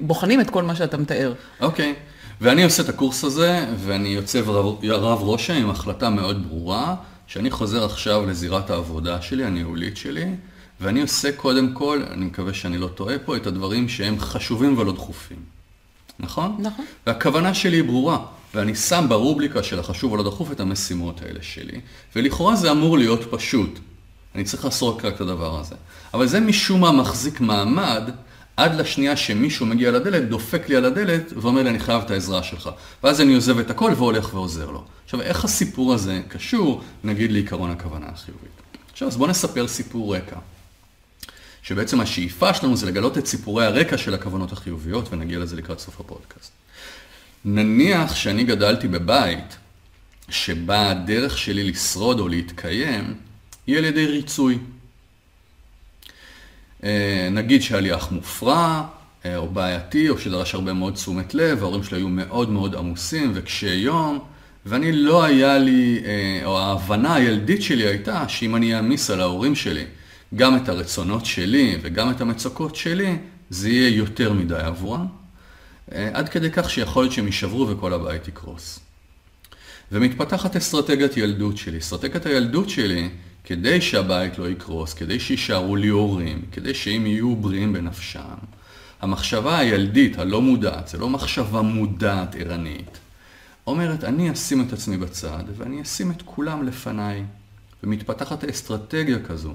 בוחנים 0.01 0.41
את 0.41 0.49
כל 0.49 0.63
מה 0.63 0.75
שאתה 0.75 0.97
מתאר. 0.97 1.33
אוקיי. 1.61 1.93
Okay. 1.97 2.15
ואני 2.41 2.63
עושה 2.63 2.83
את 2.83 2.89
הקורס 2.89 3.23
הזה, 3.23 3.65
ואני 3.85 4.09
יוצא 4.09 4.41
רב 4.83 5.19
רושם 5.19 5.53
עם 5.53 5.69
החלטה 5.69 6.09
מאוד 6.09 6.47
ברורה, 6.47 6.95
שאני 7.27 7.51
חוזר 7.51 7.85
עכשיו 7.85 8.25
לזירת 8.25 8.69
העבודה 8.69 9.21
שלי, 9.21 9.43
הניהולית 9.43 9.97
שלי, 9.97 10.25
ואני 10.81 11.01
עושה 11.01 11.31
קודם 11.31 11.73
כל, 11.73 12.03
אני 12.11 12.25
מקווה 12.25 12.53
שאני 12.53 12.77
לא 12.77 12.87
טועה 12.87 13.19
פה, 13.19 13.35
את 13.35 13.47
הדברים 13.47 13.89
שהם 13.89 14.19
חשובים 14.19 14.77
ולא 14.77 14.91
דחופים. 14.91 15.54
נכון? 16.19 16.55
נכון. 16.59 16.85
והכוונה 17.07 17.53
שלי 17.53 17.77
היא 17.77 17.83
ברורה, 17.83 18.19
ואני 18.53 18.75
שם 18.75 19.05
ברובריקה 19.09 19.63
של 19.63 19.79
החשוב 19.79 20.11
או 20.11 20.17
לא 20.17 20.23
דחוף 20.23 20.51
את 20.51 20.59
המשימות 20.59 21.21
האלה 21.21 21.39
שלי, 21.41 21.81
ולכאורה 22.15 22.55
זה 22.55 22.71
אמור 22.71 22.97
להיות 22.97 23.21
פשוט. 23.29 23.79
אני 24.35 24.43
צריך 24.43 24.65
לעשות 24.65 25.05
רק 25.05 25.15
את 25.15 25.21
הדבר 25.21 25.59
הזה. 25.59 25.75
אבל 26.13 26.27
זה 26.27 26.39
משום 26.39 26.81
מה 26.81 26.91
מחזיק 26.91 27.41
מעמד 27.41 28.09
עד 28.57 28.75
לשנייה 28.75 29.15
שמישהו 29.15 29.65
מגיע 29.65 29.91
לדלת, 29.91 30.29
דופק 30.29 30.69
לי 30.69 30.75
על 30.75 30.85
הדלת 30.85 31.33
ואומר 31.35 31.63
לי, 31.63 31.69
אני 31.69 31.79
חייב 31.79 32.01
את 32.01 32.11
העזרה 32.11 32.43
שלך. 32.43 32.69
ואז 33.03 33.21
אני 33.21 33.35
עוזב 33.35 33.59
את 33.59 33.69
הכל 33.69 33.93
והולך 33.95 34.33
ועוזר 34.33 34.71
לו. 34.71 34.83
עכשיו, 35.05 35.21
איך 35.21 35.45
הסיפור 35.45 35.93
הזה 35.93 36.21
קשור, 36.27 36.81
נגיד, 37.03 37.31
לעיקרון 37.31 37.71
הכוונה 37.71 38.05
החיובית? 38.13 38.49
עכשיו, 38.91 39.07
אז 39.07 39.17
בואו 39.17 39.29
נספר 39.29 39.67
סיפור 39.67 40.15
רקע. 40.15 40.35
שבעצם 41.65 42.01
השאיפה 42.01 42.53
שלנו 42.53 42.77
זה 42.77 42.85
לגלות 42.85 43.17
את 43.17 43.25
סיפורי 43.25 43.65
הרקע 43.65 43.97
של 43.97 44.13
הכוונות 44.13 44.51
החיוביות, 44.51 45.13
ונגיע 45.13 45.39
לזה 45.39 45.55
לקראת 45.55 45.79
סוף 45.79 45.99
הפודקאסט. 45.99 46.51
נניח 47.45 48.15
שאני 48.15 48.43
גדלתי 48.43 48.87
בבית, 48.87 49.57
שבה 50.29 50.89
הדרך 50.89 51.37
שלי 51.37 51.63
לשרוד 51.63 52.19
או 52.19 52.27
להתקיים, 52.27 53.13
היא 53.67 53.77
על 53.77 53.85
ידי 53.85 54.05
ריצוי. 54.05 54.57
אה, 56.83 57.27
נגיד 57.31 57.61
שהיה 57.61 57.81
לי 57.81 57.95
אח 57.95 58.11
מופרע, 58.11 58.83
אה, 59.25 59.37
או 59.37 59.49
בעייתי, 59.49 60.09
או 60.09 60.17
שדרש 60.17 60.53
הרבה 60.53 60.73
מאוד 60.73 60.93
תשומת 60.93 61.33
לב, 61.33 61.63
ההורים 61.63 61.83
שלי 61.83 61.97
היו 61.97 62.09
מאוד 62.09 62.49
מאוד 62.49 62.75
עמוסים 62.75 63.31
וקשי 63.35 63.73
יום, 63.75 64.19
ואני 64.65 64.91
לא 64.91 65.23
היה 65.23 65.57
לי, 65.57 66.01
אה, 66.05 66.45
או 66.45 66.59
ההבנה 66.59 67.15
הילדית 67.15 67.61
שלי 67.61 67.87
הייתה 67.87 68.29
שאם 68.29 68.55
אני 68.55 68.75
אעמיס 68.75 69.09
על 69.09 69.21
ההורים 69.21 69.55
שלי 69.55 69.85
גם 70.35 70.55
את 70.55 70.69
הרצונות 70.69 71.25
שלי 71.25 71.77
וגם 71.81 72.11
את 72.11 72.21
המצוקות 72.21 72.75
שלי, 72.75 73.17
זה 73.49 73.69
יהיה 73.69 73.95
יותר 73.95 74.33
מדי 74.33 74.55
עבורם, 74.55 75.07
אה, 75.91 76.09
עד 76.13 76.29
כדי 76.29 76.51
כך 76.51 76.69
שיכול 76.69 77.03
להיות 77.03 77.13
שהם 77.13 77.25
יישברו 77.25 77.69
וכל 77.69 77.93
הבית 77.93 78.27
יקרוס. 78.27 78.79
ומתפתחת 79.91 80.55
אסטרטגיית 80.55 81.17
ילדות 81.17 81.57
שלי. 81.57 81.77
אסטרטגיית 81.77 82.25
הילדות 82.25 82.69
שלי, 82.69 83.09
כדי 83.43 83.81
שהבית 83.81 84.39
לא 84.39 84.49
יקרוס, 84.49 84.93
כדי 84.93 85.19
שיישארו 85.19 85.75
לי 85.75 85.87
הורים, 85.87 86.41
כדי 86.51 86.73
שהם 86.73 87.05
יהיו 87.05 87.35
בריאים 87.35 87.73
בנפשם, 87.73 88.35
המחשבה 89.01 89.57
הילדית, 89.57 90.19
הלא 90.19 90.41
מודעת, 90.41 90.87
זה 90.87 90.97
לא 90.97 91.09
מחשבה 91.09 91.61
מודעת 91.61 92.35
ערנית, 92.35 92.99
אומרת, 93.67 94.03
אני 94.03 94.31
אשים 94.31 94.67
את 94.67 94.73
עצמי 94.73 94.97
בצד 94.97 95.43
ואני 95.57 95.81
אשים 95.81 96.11
את 96.11 96.21
כולם 96.21 96.67
לפניי. 96.67 97.23
ומתפתחת 97.83 98.43
אסטרטגיה 98.43 99.19
כזו. 99.19 99.53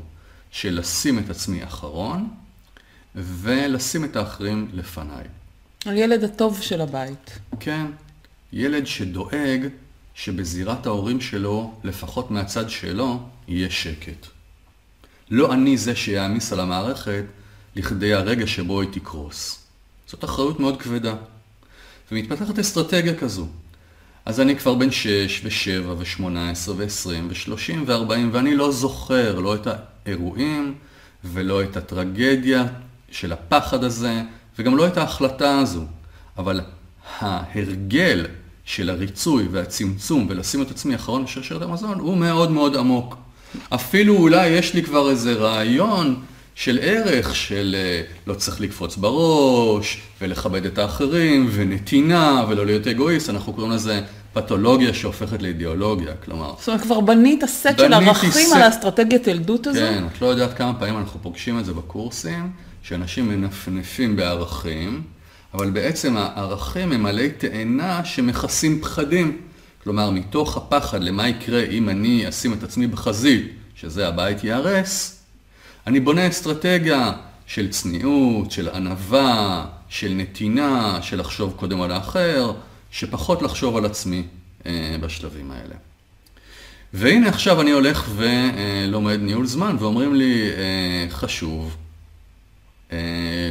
של 0.51 0.79
לשים 0.79 1.19
את 1.19 1.31
עצמי 1.31 1.65
אחרון 1.65 2.29
ולשים 3.15 4.05
את 4.05 4.17
האחרים 4.17 4.69
לפניי. 4.73 5.25
הילד 5.85 6.25
הטוב 6.25 6.61
של 6.61 6.81
הבית. 6.81 7.39
כן, 7.61 7.87
ילד 8.53 8.87
שדואג 8.87 9.67
שבזירת 10.15 10.87
ההורים 10.87 11.21
שלו, 11.21 11.75
לפחות 11.85 12.31
מהצד 12.31 12.71
שלו, 12.71 13.29
יהיה 13.49 13.71
שקט. 13.71 14.27
לא 15.31 15.53
אני 15.53 15.77
זה 15.77 15.97
שיעמיס 15.97 16.53
על 16.53 16.61
המערכת 16.61 17.25
לכדי 17.77 18.15
הרגע 18.15 18.47
שבו 18.47 18.81
היא 18.81 18.89
תקרוס. 18.93 19.67
זאת 20.07 20.25
אחריות 20.25 20.61
מאוד 20.61 20.83
כבדה. 20.83 21.15
ומתפתחת 22.13 22.59
אסטרטגיה 22.59 23.15
כזו. 23.15 23.47
אז 24.25 24.41
אני 24.41 24.57
כבר 24.57 24.75
בן 24.75 24.91
6 24.91 25.45
ו-7 25.45 25.87
ו-18 25.87 26.71
ו-20 26.71 27.09
ו-30 27.29 27.79
ו-40 27.87 28.13
ואני 28.33 28.55
לא 28.55 28.73
זוכר 28.73 29.41
לא 29.41 29.55
את 29.55 29.67
האירועים 30.07 30.75
ולא 31.25 31.63
את 31.63 31.77
הטרגדיה 31.77 32.65
של 33.11 33.33
הפחד 33.33 33.85
הזה 33.85 34.23
וגם 34.59 34.77
לא 34.77 34.87
את 34.87 34.97
ההחלטה 34.97 35.59
הזו. 35.59 35.85
אבל 36.39 36.61
ההרגל 37.19 38.27
של 38.65 38.91
הריצוי 38.91 39.49
והצמצום 39.51 40.27
ולשים 40.31 40.63
את 40.63 40.71
עצמי 40.71 40.95
אחרון 40.95 41.25
בשרשרת 41.25 41.63
המזון 41.63 41.99
הוא 41.99 42.17
מאוד 42.17 42.51
מאוד 42.51 42.77
עמוק. 42.77 43.17
אפילו 43.69 44.17
אולי 44.17 44.47
יש 44.47 44.75
לי 44.75 44.83
כבר 44.83 45.11
איזה 45.11 45.33
רעיון 45.33 46.23
של 46.55 46.79
ערך 46.83 47.37
של 47.37 47.77
אה, 47.79 48.03
לא 48.27 48.35
צריך 48.35 48.61
לקפוץ 48.61 48.97
בראש 48.97 50.03
ולכבד 50.21 50.67
את 50.67 50.79
האחרים 50.79 51.49
ונתינה 51.53 52.45
ולא 52.49 52.67
להיות 52.67 52.87
אגואיסט, 52.87 53.31
אנחנו 53.31 53.53
קוראים 53.53 53.73
לזה 53.73 54.01
פתולוגיה 54.33 54.95
שהופכת 54.95 55.43
לאידיאולוגיה, 55.43 56.15
כלומר... 56.25 56.55
זאת 56.59 56.69
אומרת, 56.69 56.83
כבר 56.83 57.01
בנית 57.01 57.45
סט 57.45 57.79
של 57.79 57.93
ערכים 57.93 58.31
סט... 58.31 58.53
על 58.55 58.63
האסטרטגיית 58.63 59.27
ילדות 59.27 59.67
הזו? 59.67 59.81
כן, 59.81 60.05
את 60.07 60.23
לא 60.23 60.27
יודעת 60.27 60.59
כמה 60.59 60.75
פעמים 60.75 60.97
אנחנו 60.97 61.21
פוגשים 61.23 61.59
את 61.59 61.65
זה 61.65 61.73
בקורסים, 61.73 62.51
שאנשים 62.83 63.29
מנפנפים 63.29 64.17
בערכים, 64.17 65.03
אבל 65.55 65.71
בעצם 65.71 66.17
הערכים 66.17 66.93
הם 66.93 67.03
מלאי 67.03 67.31
תאנה 67.31 68.05
שמכסים 68.05 68.81
פחדים. 68.81 69.39
כלומר, 69.85 70.11
מתוך 70.11 70.57
הפחד 70.57 71.03
למה 71.03 71.29
יקרה 71.29 71.63
אם 71.63 71.89
אני 71.89 72.29
אשים 72.29 72.53
את 72.53 72.63
עצמי 72.63 72.87
בחזית, 72.87 73.53
שזה 73.75 74.09
הבית 74.09 74.45
ייהרס, 74.45 75.21
אני 75.87 76.01
בונה 76.01 76.29
אסטרטגיה 76.29 77.13
של 77.47 77.69
צניעות, 77.69 78.51
של 78.51 78.69
ענווה, 78.69 79.65
של 79.89 80.13
נתינה, 80.17 80.99
של 81.03 81.21
לחשוב 81.21 81.53
קודם 81.57 81.81
על 81.81 81.93
האחר, 81.93 82.53
שפחות 82.91 83.43
לחשוב 83.43 83.77
על 83.77 83.85
עצמי 83.85 84.23
אה, 84.67 84.97
בשלבים 85.01 85.51
האלה. 85.51 85.75
והנה 86.95 87.29
עכשיו 87.29 87.61
אני 87.61 87.71
הולך 87.71 88.11
ולומד 88.17 89.21
ניהול 89.21 89.47
זמן, 89.47 89.77
ואומרים 89.79 90.15
לי, 90.15 90.51
אה, 90.51 91.07
חשוב, 91.11 91.77
אה, 92.93 92.99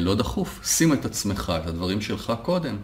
לא 0.02 0.16
דחוף, 0.16 0.60
שים 0.64 0.94
את 0.94 1.06
עצמך, 1.06 1.54
את 1.64 1.68
הדברים 1.68 2.02
שלך 2.02 2.34
קודם. 2.42 2.76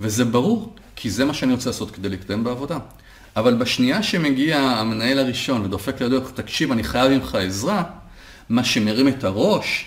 וזה 0.00 0.24
ברור, 0.24 0.74
כי 0.96 1.10
זה 1.10 1.24
מה 1.24 1.34
שאני 1.34 1.52
רוצה 1.52 1.70
לעשות 1.70 1.90
כדי 1.90 2.08
להתקדם 2.08 2.44
בעבודה. 2.44 2.78
אבל 3.36 3.54
בשנייה 3.54 4.02
שמגיע 4.02 4.58
המנהל 4.58 5.18
הראשון 5.18 5.64
ודופק 5.64 6.02
לידו, 6.02 6.20
תקשיב, 6.20 6.72
אני 6.72 6.84
חייב 6.84 7.12
ממך 7.12 7.34
עזרה, 7.34 7.82
מה 8.48 8.64
שמרים 8.64 9.08
את 9.08 9.24
הראש 9.24 9.86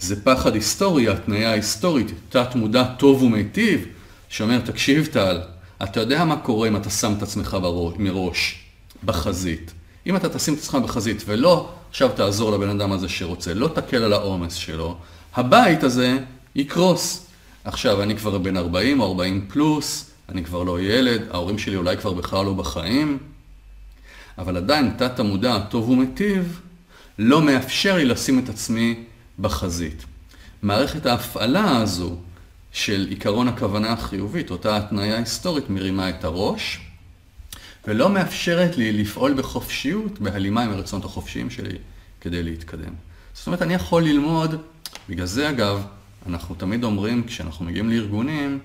זה 0.00 0.24
פחד 0.24 0.54
היסטורי, 0.54 1.08
התניה 1.08 1.52
היסטורית, 1.52 2.06
תת 2.28 2.54
מודע 2.54 2.84
טוב 2.84 3.22
ומיטיב, 3.22 3.86
שאומר, 4.30 4.60
תקשיב 4.60 5.06
טל, 5.06 5.40
אתה 5.82 6.00
יודע 6.00 6.24
מה 6.24 6.36
קורה 6.36 6.68
אם 6.68 6.76
אתה 6.76 6.90
שם 6.90 7.12
את 7.18 7.22
עצמך 7.22 7.56
מראש 7.98 8.64
בחזית. 9.04 9.72
אם 10.06 10.16
אתה 10.16 10.28
תשים 10.28 10.54
את 10.54 10.58
עצמך 10.58 10.74
בחזית 10.74 11.22
ולא 11.26 11.70
עכשיו 11.90 12.08
תעזור 12.08 12.52
לבן 12.52 12.68
אדם 12.68 12.92
הזה 12.92 13.08
שרוצה, 13.08 13.54
לא 13.54 13.68
תקל 13.74 14.02
על 14.02 14.12
העומס 14.12 14.54
שלו, 14.54 14.96
הבית 15.34 15.82
הזה 15.82 16.18
יקרוס. 16.54 17.26
עכשיו, 17.64 18.02
אני 18.02 18.16
כבר 18.16 18.38
בן 18.38 18.56
40 18.56 19.00
או 19.00 19.08
40 19.08 19.46
פלוס, 19.48 20.10
אני 20.28 20.44
כבר 20.44 20.62
לא 20.62 20.80
ילד, 20.80 21.22
ההורים 21.30 21.58
שלי 21.58 21.76
אולי 21.76 21.96
כבר 21.96 22.12
בכלל 22.12 22.44
לא 22.44 22.52
בחיים, 22.52 23.18
אבל 24.38 24.56
עדיין 24.56 24.90
תת 24.96 25.18
המודע 25.18 25.54
הטוב 25.54 25.88
ומיטיב 25.88 26.60
לא 27.18 27.42
מאפשר 27.42 27.96
לי 27.96 28.04
לשים 28.04 28.38
את 28.38 28.48
עצמי 28.48 29.04
בחזית. 29.38 30.04
מערכת 30.62 31.06
ההפעלה 31.06 31.76
הזו 31.76 32.16
של 32.72 33.06
עיקרון 33.10 33.48
הכוונה 33.48 33.92
החיובית, 33.92 34.50
אותה 34.50 34.76
התניה 34.76 35.18
היסטורית, 35.18 35.70
מרימה 35.70 36.08
את 36.08 36.24
הראש, 36.24 36.80
ולא 37.86 38.08
מאפשרת 38.08 38.76
לי 38.76 38.92
לפעול 38.92 39.34
בחופשיות, 39.34 40.20
בהלימה 40.20 40.64
עם 40.64 40.70
הרצונות 40.70 41.04
החופשיים 41.04 41.50
שלי, 41.50 41.78
כדי 42.20 42.42
להתקדם. 42.42 42.94
זאת 43.34 43.46
אומרת, 43.46 43.62
אני 43.62 43.74
יכול 43.74 44.02
ללמוד, 44.02 44.54
בגלל 45.08 45.26
זה 45.26 45.50
אגב, 45.50 45.86
אנחנו 46.26 46.54
תמיד 46.54 46.84
אומרים, 46.84 47.24
כשאנחנו 47.26 47.64
מגיעים 47.64 47.90
לארגונים, 47.90 48.58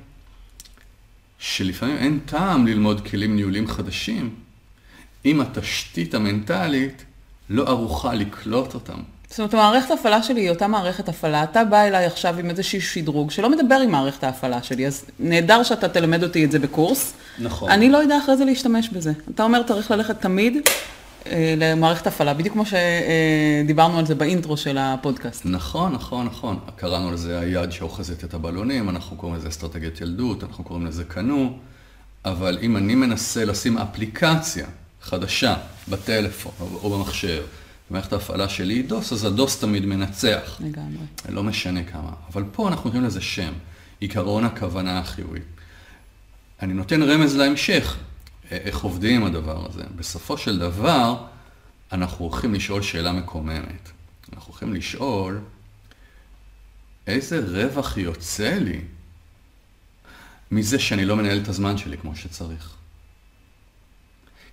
שלפעמים 1.40 1.98
אין 1.98 2.20
טעם 2.26 2.68
ללמוד 2.68 3.08
כלים 3.08 3.36
ניהולים 3.36 3.68
חדשים, 3.68 4.36
אם 5.26 5.42
התשתית 5.42 6.14
המנטלית 6.14 7.06
לא 7.50 7.68
ערוכה 7.68 8.14
לקלוט 8.14 8.74
אותם. 8.74 9.00
זאת 9.36 9.40
אומרת, 9.40 9.54
המערכת 9.54 9.92
ההפעלה 9.92 10.24
שלי 10.24 10.42
היא 10.42 10.50
אותה 10.50 10.68
מערכת 10.68 11.10
הפעלה. 11.10 11.44
אתה 11.44 11.64
בא 11.64 11.82
אליי 11.82 12.06
עכשיו 12.06 12.40
עם 12.40 12.50
איזשהו 12.50 12.82
שדרוג 12.82 13.32
שלא 13.32 13.50
מדבר 13.50 13.76
עם 13.76 13.92
מערכת 13.92 14.24
ההפעלה 14.24 14.64
שלי, 14.64 14.88
אז 14.88 15.06
נהדר 15.20 15.64
שאתה 15.64 15.90
תלמד 15.90 16.24
אותי 16.24 16.46
את 16.46 16.52
זה 16.52 16.60
בקורס. 16.60 17.14
נכון. 17.40 17.72
אני 17.72 17.90
לא 17.90 17.98
יודע 17.98 18.18
אחרי 18.18 18.38
זה 18.38 18.46
להשתמש 18.46 18.90
בזה. 18.90 19.12
אתה 19.36 19.44
אומר, 19.44 19.64
צריך 19.64 19.92
ללכת 19.92 20.22
תמיד 20.22 20.58
אה, 21.26 21.54
למערכת 21.58 22.08
הפעלה, 22.08 22.34
בדיוק 22.34 22.54
כמו 22.54 22.64
שדיברנו 22.66 24.00
על 24.00 24.06
זה 24.06 24.16
באינטרו 24.16 24.58
של 24.58 24.78
הפודקאסט. 24.78 25.46
נכון, 25.46 25.94
נכון, 25.94 26.26
נכון. 26.26 26.60
קראנו 26.76 27.12
לזה 27.12 27.40
היד 27.40 27.72
שאוחזת 27.72 28.24
את 28.24 28.34
הבלונים, 28.34 28.90
אנחנו 28.90 29.18
קוראים 29.18 29.38
לזה 29.38 29.48
אסטרטגיית 29.48 30.02
ילדות, 30.02 30.44
אנחנו 30.44 30.64
קוראים 30.64 30.86
לזה 30.86 31.04
קנו, 31.04 31.58
אבל 32.26 32.58
אם 32.62 32.78
אני 32.78 32.96
מנסה 32.96 33.46
לשים 33.46 33.78
אפליקציה 33.78 34.66
חדשה 35.02 35.56
בטלפון 35.88 36.52
או 36.60 36.90
במחשב, 36.90 37.44
במערכת 37.90 38.14
ההפעלה 38.14 38.50
שלי 38.50 38.74
היא 38.74 38.90
דוס, 38.90 39.14
אז 39.14 39.26
הדוס 39.26 39.60
תמיד 39.60 39.86
מנצח. 39.86 40.58
לגמרי. 40.60 41.06
לא 41.30 41.44
משנה 41.44 41.84
כמה. 41.84 42.12
אבל 42.34 42.44
פה 42.52 42.68
אנחנו 42.68 42.84
נותנים 42.86 43.04
לזה 43.04 43.22
שם, 43.22 43.54
עיקרון 44.00 44.46
הכוונה 44.46 45.00
החיובית. 45.00 45.44
אני 46.62 46.74
נותן 46.74 47.04
רמז 47.04 47.36
להמשך, 47.36 47.98
איך 48.52 48.82
עובדים 48.82 49.22
עם 49.22 49.28
הדבר 49.28 49.66
הזה. 49.70 49.84
בסופו 49.96 50.38
של 50.38 50.60
דבר, 50.60 51.26
אנחנו 51.92 52.26
הולכים 52.26 52.54
לשאול 52.54 52.82
שאלה 52.82 53.12
מקוממת. 53.12 53.90
אנחנו 54.34 54.52
הולכים 54.52 54.74
לשאול, 54.74 55.40
איזה 57.08 57.40
רווח 57.48 57.98
יוצא 57.98 58.58
לי 58.62 58.82
מזה 60.52 60.80
שאני 60.80 61.06
לא 61.06 61.16
מנהל 61.16 61.42
את 61.44 61.48
הזמן 61.48 61.78
שלי 61.78 61.98
כמו 61.98 62.16
שצריך? 62.16 62.76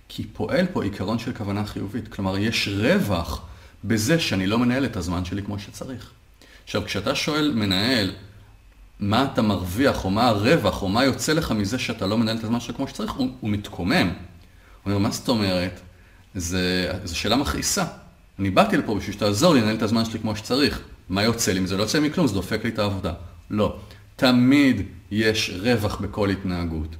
כי 0.07 0.27
פועל 0.33 0.65
פה 0.73 0.83
עיקרון 0.83 1.19
של 1.19 1.33
כוונה 1.33 1.65
חיובית. 1.65 2.07
כלומר, 2.07 2.37
יש 2.37 2.67
רווח 2.67 3.41
בזה 3.83 4.19
שאני 4.19 4.47
לא 4.47 4.59
מנהל 4.59 4.85
את 4.85 4.97
הזמן 4.97 5.25
שלי 5.25 5.43
כמו 5.43 5.59
שצריך. 5.59 6.11
עכשיו, 6.63 6.85
כשאתה 6.85 7.15
שואל 7.15 7.53
מנהל, 7.55 8.11
מה 8.99 9.27
אתה 9.33 9.41
מרוויח, 9.41 10.05
או 10.05 10.09
מה 10.09 10.27
הרווח, 10.27 10.81
או 10.81 10.89
מה 10.89 11.03
יוצא 11.03 11.33
לך 11.33 11.51
מזה 11.51 11.79
שאתה 11.79 12.07
לא 12.07 12.17
מנהל 12.17 12.37
את 12.37 12.43
הזמן 12.43 12.59
שלך 12.59 12.75
כמו 12.75 12.87
שצריך, 12.87 13.11
הוא, 13.11 13.29
הוא 13.39 13.49
מתקומם. 13.49 14.07
הוא 14.07 14.13
אומר, 14.85 14.97
מה 14.97 15.11
זאת 15.11 15.29
אומרת? 15.29 15.79
זו 16.35 16.57
שאלה 17.13 17.35
מכעיסה. 17.35 17.85
אני 18.39 18.49
באתי 18.49 18.77
לפה 18.77 18.95
בשביל 18.95 19.15
שתעזור 19.15 19.53
לי 19.53 19.61
לנהל 19.61 19.75
את 19.75 19.81
הזמן 19.81 20.05
שלי 20.05 20.19
כמו 20.19 20.35
שצריך. 20.35 20.81
מה 21.09 21.23
יוצא 21.23 21.51
לי? 21.51 21.59
אם 21.59 21.65
זה 21.65 21.77
לא 21.77 21.83
יוצא 21.83 21.99
מכלום, 21.99 22.27
זה 22.27 22.33
דופק 22.33 22.63
לי 22.63 22.69
את 22.69 22.79
העבודה. 22.79 23.13
לא. 23.49 23.77
תמיד 24.15 24.81
יש 25.11 25.51
רווח 25.59 26.01
בכל 26.01 26.29
התנהגות, 26.29 26.95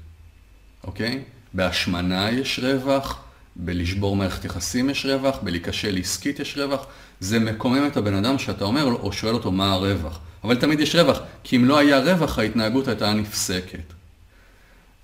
אוקיי? 0.83 1.23
בהשמנה 1.53 2.31
יש 2.31 2.59
רווח, 2.63 3.19
בלשבור 3.55 4.15
מערכת 4.15 4.45
יחסים 4.45 4.89
יש 4.89 5.05
רווח, 5.05 5.37
בלהיכשל 5.43 5.97
עסקית 5.97 6.39
יש 6.39 6.57
רווח. 6.57 6.85
זה 7.19 7.39
מקומם 7.39 7.87
את 7.87 7.97
הבן 7.97 8.13
אדם 8.13 8.37
שאתה 8.39 8.65
אומר 8.65 8.85
לו, 8.85 8.95
או 8.95 9.13
שואל 9.13 9.33
אותו 9.33 9.51
מה 9.51 9.71
הרווח. 9.71 10.19
אבל 10.43 10.55
תמיד 10.55 10.79
יש 10.79 10.95
רווח, 10.95 11.19
כי 11.43 11.55
אם 11.55 11.65
לא 11.65 11.77
היה 11.77 11.99
רווח, 11.99 12.39
ההתנהגות 12.39 12.87
הייתה 12.87 13.13
נפסקת. 13.13 13.93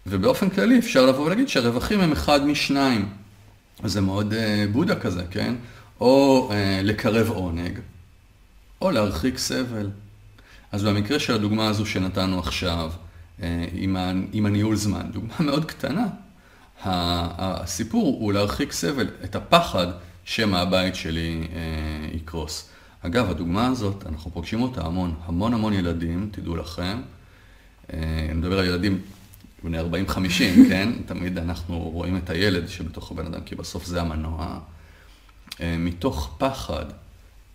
ובאופן 0.07 0.49
כללי 0.49 0.79
אפשר 0.79 1.05
לבוא 1.05 1.25
ולהגיד 1.25 1.49
שהרווחים 1.49 1.99
הם 1.99 2.11
אחד 2.11 2.45
משניים. 2.45 3.09
זה 3.83 4.01
מאוד 4.01 4.33
uh, 4.33 4.71
בודה 4.71 4.99
כזה, 4.99 5.23
כן? 5.31 5.55
או 5.99 6.49
uh, 6.49 6.53
לקרב 6.83 7.29
עונג, 7.29 7.79
או 8.81 8.91
להרחיק 8.91 9.37
סבל. 9.37 9.89
אז 10.71 10.83
במקרה 10.83 11.19
של 11.19 11.33
הדוגמה 11.33 11.67
הזו 11.67 11.85
שנתנו 11.85 12.39
עכשיו, 12.39 12.91
uh, 13.39 13.43
עם, 13.73 13.95
ה, 13.95 14.11
עם 14.31 14.45
הניהול 14.45 14.75
זמן, 14.75 15.11
דוגמה 15.11 15.35
מאוד 15.39 15.65
קטנה, 15.65 16.07
הסיפור 16.83 18.17
הוא 18.19 18.33
להרחיק 18.33 18.71
סבל, 18.71 19.07
את 19.23 19.35
הפחד 19.35 19.87
שמא 20.23 20.57
הבית 20.57 20.95
שלי 20.95 21.47
אה, 21.53 22.15
יקרוס. 22.15 22.69
אגב, 23.01 23.29
הדוגמה 23.29 23.67
הזאת, 23.67 24.03
אנחנו 24.05 24.31
פוגשים 24.31 24.61
אותה 24.61 24.81
המון, 24.85 25.13
המון 25.25 25.53
המון 25.53 25.73
ילדים, 25.73 26.29
תדעו 26.31 26.55
לכם, 26.55 27.01
אה, 27.93 28.25
אני 28.29 28.33
מדבר 28.33 28.59
על 28.59 28.65
ילדים 28.65 29.01
בני 29.63 29.79
40-50, 29.79 29.83
כן? 30.69 30.91
תמיד 31.05 31.37
אנחנו 31.37 31.79
רואים 31.79 32.17
את 32.17 32.29
הילד 32.29 32.67
שבתוך 32.67 33.11
הבן 33.11 33.25
אדם, 33.25 33.41
כי 33.41 33.55
בסוף 33.55 33.85
זה 33.85 34.01
המנוע. 34.01 34.59
אה, 35.61 35.75
מתוך 35.79 36.35
פחד 36.37 36.85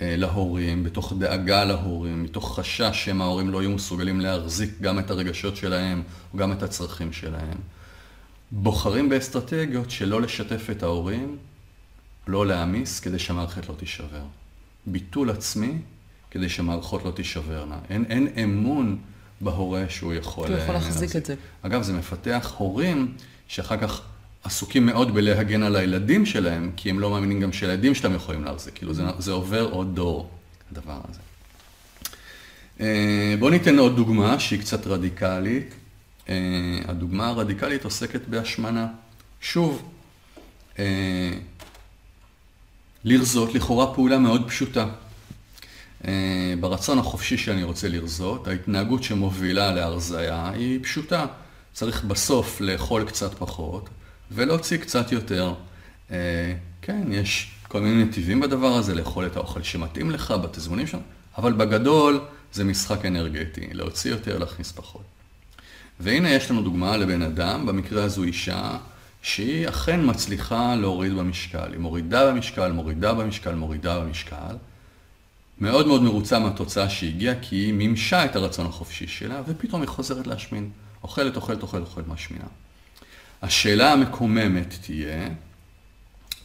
אה, 0.01 0.17
להורים, 0.17 0.85
בתוך 0.85 1.13
דאגה 1.19 1.65
להורים, 1.65 2.23
מתוך 2.23 2.59
חשש 2.59 3.05
שהם 3.05 3.23
ההורים 3.23 3.51
לא 3.51 3.63
יהיו 3.63 3.71
מסוגלים 3.71 4.21
להחזיק 4.21 4.71
גם 4.81 4.99
את 4.99 5.11
הרגשות 5.11 5.57
שלהם, 5.57 6.03
או 6.33 6.39
גם 6.39 6.53
את 6.53 6.63
הצרכים 6.63 7.13
שלהם. 7.13 7.59
בוחרים 8.53 9.09
באסטרטגיות 9.09 9.91
שלא 9.91 10.23
לשתף 10.23 10.71
את 10.71 10.83
ההורים, 10.83 11.37
לא 12.27 12.47
להעמיס, 12.47 13.01
כדי 13.01 13.19
שהמערכת 13.19 13.69
לא 13.69 13.75
תישבר. 13.75 14.23
ביטול 14.87 15.31
עצמי, 15.31 15.79
כדי 16.31 16.49
שהמערכות 16.49 17.05
לא 17.05 17.11
תישברנה. 17.11 17.79
אין, 17.91 18.05
אין 18.09 18.29
אמון 18.45 18.99
בהורה 19.41 19.85
שהוא 19.89 20.15
יכול... 20.15 20.49
הוא 20.49 20.59
יכול 20.59 20.75
להחזיק 20.75 21.17
את 21.17 21.27
זה. 21.27 21.35
אגב, 21.63 21.83
זה 21.83 21.93
מפתח 21.93 22.55
הורים 22.59 23.15
שאחר 23.49 23.77
כך 23.77 24.03
עסוקים 24.45 24.87
מאוד 24.87 25.15
בלהגן 25.15 25.63
על 25.63 25.77
הילדים 25.77 26.27
שלהם, 26.27 26.71
כי 26.77 26.91
הם 26.91 27.01
לא 27.01 27.11
מאמינים 27.11 27.41
גם 27.41 27.53
שהילדים 27.53 27.95
שלהם 27.95 28.15
יכולים 28.15 28.45
להחזיק. 28.45 28.75
כאילו, 28.75 28.95
זה, 28.95 29.03
זה 29.19 29.33
עובר 29.33 29.69
עוד 29.71 29.95
דור, 29.95 30.31
הדבר 30.73 31.01
הזה. 31.09 31.21
אה, 32.81 33.35
בואו 33.39 33.51
ניתן 33.51 33.79
עוד 33.79 33.97
דוגמה 33.97 34.41
שהיא 34.41 34.61
קצת 34.61 34.87
רדיקלית. 34.87 35.75
אה, 36.29 36.35
הדוגמה 36.89 37.29
הרדיקלית 37.29 37.85
עוסקת 37.85 38.21
בהשמנה. 38.29 38.87
שוב, 39.41 39.83
אה, 40.79 41.33
לרזות 43.05 43.55
לכאורה 43.55 43.95
פעולה 43.95 44.19
מאוד 44.19 44.49
פשוטה. 44.49 44.87
אה, 46.07 46.55
ברצון 46.61 46.99
החופשי 46.99 47.39
שאני 47.39 47.63
רוצה 47.63 47.89
לרזות, 47.89 48.49
ההתנהגות 48.49 49.03
שמובילה 49.03 49.73
להרזייה 49.73 50.49
היא 50.49 50.79
פשוטה. 50.83 51.27
צריך 51.73 52.05
בסוף 52.05 52.61
לאכול 52.61 53.05
קצת 53.05 53.35
פחות 53.35 53.89
ולהוציא 54.31 54.79
קצת 54.79 55.13
יותר. 55.13 55.55
כן, 56.83 57.13
יש 57.13 57.51
כל 57.69 57.81
מיני 57.81 58.05
נתיבים 58.05 58.41
בדבר 58.41 58.73
הזה, 58.73 58.95
לאכול 58.95 59.27
את 59.27 59.37
האוכל 59.37 59.63
שמתאים 59.63 60.11
לך, 60.11 60.31
בתזמונים 60.31 60.87
שלנו, 60.87 61.03
אבל 61.39 61.53
בגדול 61.53 62.21
זה 62.53 62.65
משחק 62.65 63.05
אנרגטי, 63.05 63.67
להוציא 63.73 64.11
יותר, 64.11 64.39
להכניס 64.39 64.73
פחות. 64.73 65.14
והנה 66.01 66.31
יש 66.31 66.51
לנו 66.51 66.63
דוגמה 66.63 66.97
לבן 66.97 67.23
אדם, 67.23 67.67
במקרה 67.67 68.05
הזו 68.05 68.23
אישה, 68.23 68.77
שהיא 69.23 69.69
אכן 69.69 70.01
מצליחה 70.11 70.75
להוריד 70.75 71.13
במשקל. 71.13 71.73
היא 71.73 71.79
מורידה 71.79 72.31
במשקל, 72.33 72.73
מורידה 72.73 73.15
במשקל, 73.15 73.55
מורידה 73.55 74.01
במשקל. 74.01 74.57
מאוד 75.61 75.87
מאוד 75.87 76.03
מרוצה 76.03 76.39
מהתוצאה 76.39 76.91
שהגיעה, 76.91 77.35
כי 77.43 77.57
היא 77.57 77.73
מימשה 77.73 78.25
את 78.25 78.37
הרצון 78.37 78.67
החופשי 78.67 79.07
שלה, 79.07 79.43
ופתאום 79.47 79.81
היא 79.81 79.89
חוזרת 79.89 80.27
להשמין. 80.27 80.71
אוכלת, 81.03 81.37
אוכלת, 81.37 81.63
אוכלת, 81.63 81.83
אוכלת, 81.83 82.09
משמינה. 82.09 82.47
השאלה 83.43 83.93
המקוממת 83.93 84.75
תהיה, 84.81 85.29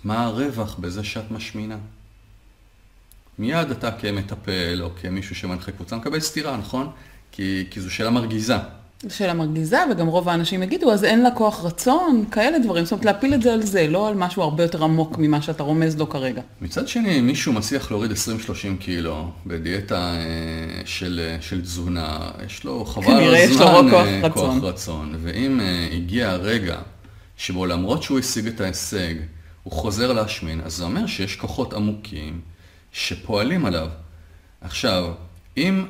מה 0.04 0.24
הרווח 0.24 0.76
בזה 0.80 1.04
שאת 1.04 1.32
משמינה? 1.32 1.78
מיד 3.40 3.72
אתה 3.72 3.92
כמטפל 3.92 4.80
או 4.82 4.90
כמישהו 5.02 5.36
שמנחה 5.36 5.72
קבוצה 5.72 5.96
מקבל 5.96 6.20
סתירה, 6.20 6.58
נכון? 6.58 6.92
כי, 7.32 7.66
כי 7.72 7.82
זו 7.82 7.92
שאלה 7.92 8.10
מרגיזה. 8.10 8.58
שאלה 9.08 9.34
מרגיזה, 9.34 9.78
וגם 9.92 10.08
רוב 10.08 10.30
האנשים 10.30 10.64
יגידו, 10.64 10.92
אז 10.92 11.04
אין 11.04 11.22
לה 11.22 11.32
כוח 11.32 11.66
רצון, 11.66 12.26
כאלה 12.32 12.60
דברים. 12.60 12.86
זאת 12.86 12.92
אומרת, 12.92 13.06
להפיל 13.06 13.34
את 13.34 13.42
זה 13.42 13.54
על 13.54 13.64
זה, 13.64 13.88
לא 13.88 14.08
על 14.08 14.16
משהו 14.16 14.44
הרבה 14.44 14.64
יותר 14.64 14.84
עמוק 14.84 15.18
ממה 15.18 15.42
שאתה 15.42 15.64
רומז 15.64 15.98
לו 15.98 16.10
כרגע. 16.10 16.42
מצד 16.62 16.88
שני, 16.88 17.20
אם 17.20 17.28
מישהו 17.28 17.54
מצליח 17.54 17.92
להוריד 17.92 18.12
20-30 18.12 18.16
קילו 18.80 19.32
בדיאטה 19.46 20.16
אה, 20.16 20.82
של, 20.86 21.22
אה, 21.24 21.42
של 21.42 21.62
תזונה, 21.62 22.32
יש 22.46 22.64
לו 22.64 22.86
חבל 22.86 23.06
כנראה 23.06 23.40
יש 23.40 23.60
לו 23.60 23.68
הזמן 23.68 23.92
כוח 23.92 24.08
אה, 24.08 24.20
רצון. 24.24 24.60
כוח 24.60 24.70
רצון. 24.70 25.16
ואם 25.22 25.60
הגיע 25.92 26.30
הרגע 26.30 26.78
שבו 27.38 27.66
למרות 27.66 28.04
שהוא 28.04 28.20
השיג 28.20 28.48
את 28.48 28.62
ההישג, 28.62 29.16
הוא 29.64 29.74
חוזר 29.74 30.14
להשמין, 30.14 30.62
אז 30.66 30.74
זה 30.74 30.84
אומר 30.84 31.08
שיש 31.08 31.36
כוחות 31.36 31.74
עמוקים 31.74 32.42
שפועלים 32.92 33.66
עליו. 33.66 33.88
עכשיו, 34.62 35.12
אם, 35.58 35.86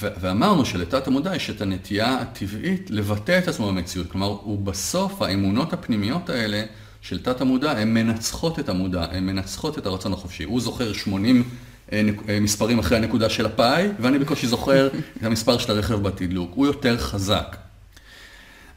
ואמרנו 0.00 0.64
שלתת 0.64 1.06
המודע 1.06 1.36
יש 1.36 1.50
את 1.50 1.60
הנטייה 1.60 2.20
הטבעית 2.20 2.90
לבטא 2.90 3.38
את 3.38 3.48
עצמו 3.48 3.68
במציאות, 3.68 4.10
כלומר, 4.10 4.26
הוא 4.26 4.58
בסוף, 4.58 5.22
האמונות 5.22 5.72
הפנימיות 5.72 6.30
האלה 6.30 6.62
של 7.00 7.22
תת 7.22 7.40
המודע, 7.40 7.70
הן 7.70 7.94
מנצחות 7.94 8.58
את 8.58 8.68
המודע, 8.68 9.06
הן 9.10 9.26
מנצחות 9.26 9.78
את 9.78 9.86
הרצון 9.86 10.12
החופשי. 10.12 10.44
הוא 10.44 10.60
זוכר 10.60 10.92
80 10.92 11.44
אה, 11.92 12.02
אה, 12.28 12.40
מספרים 12.40 12.78
אחרי 12.78 12.98
הנקודה 12.98 13.30
של 13.30 13.46
הפאי, 13.46 13.88
ואני 14.00 14.18
בקושי 14.18 14.46
זוכר 14.46 14.86
את 14.86 15.24
המספר 15.24 15.58
של 15.58 15.72
הרכב 15.72 16.02
בתדלוק. 16.02 16.50
הוא 16.54 16.66
יותר 16.66 16.98
חזק. 16.98 17.56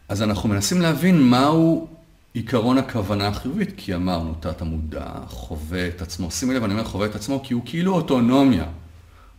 אז 0.09 0.21
אנחנו 0.21 0.49
מנסים 0.49 0.81
להבין 0.81 1.21
מהו 1.21 1.87
עיקרון 2.33 2.77
הכוונה 2.77 3.27
החיובית, 3.27 3.73
כי 3.77 3.95
אמרנו, 3.95 4.33
תת 4.39 4.61
המודע 4.61 5.05
חווה 5.27 5.87
את 5.87 6.01
עצמו, 6.01 6.31
שימי 6.31 6.53
לב, 6.53 6.63
אני 6.63 6.73
אומר 6.73 6.83
חווה 6.83 7.05
את 7.05 7.15
עצמו, 7.15 7.43
כי 7.43 7.53
הוא 7.53 7.61
כאילו 7.65 7.93
אוטונומיה. 7.93 8.65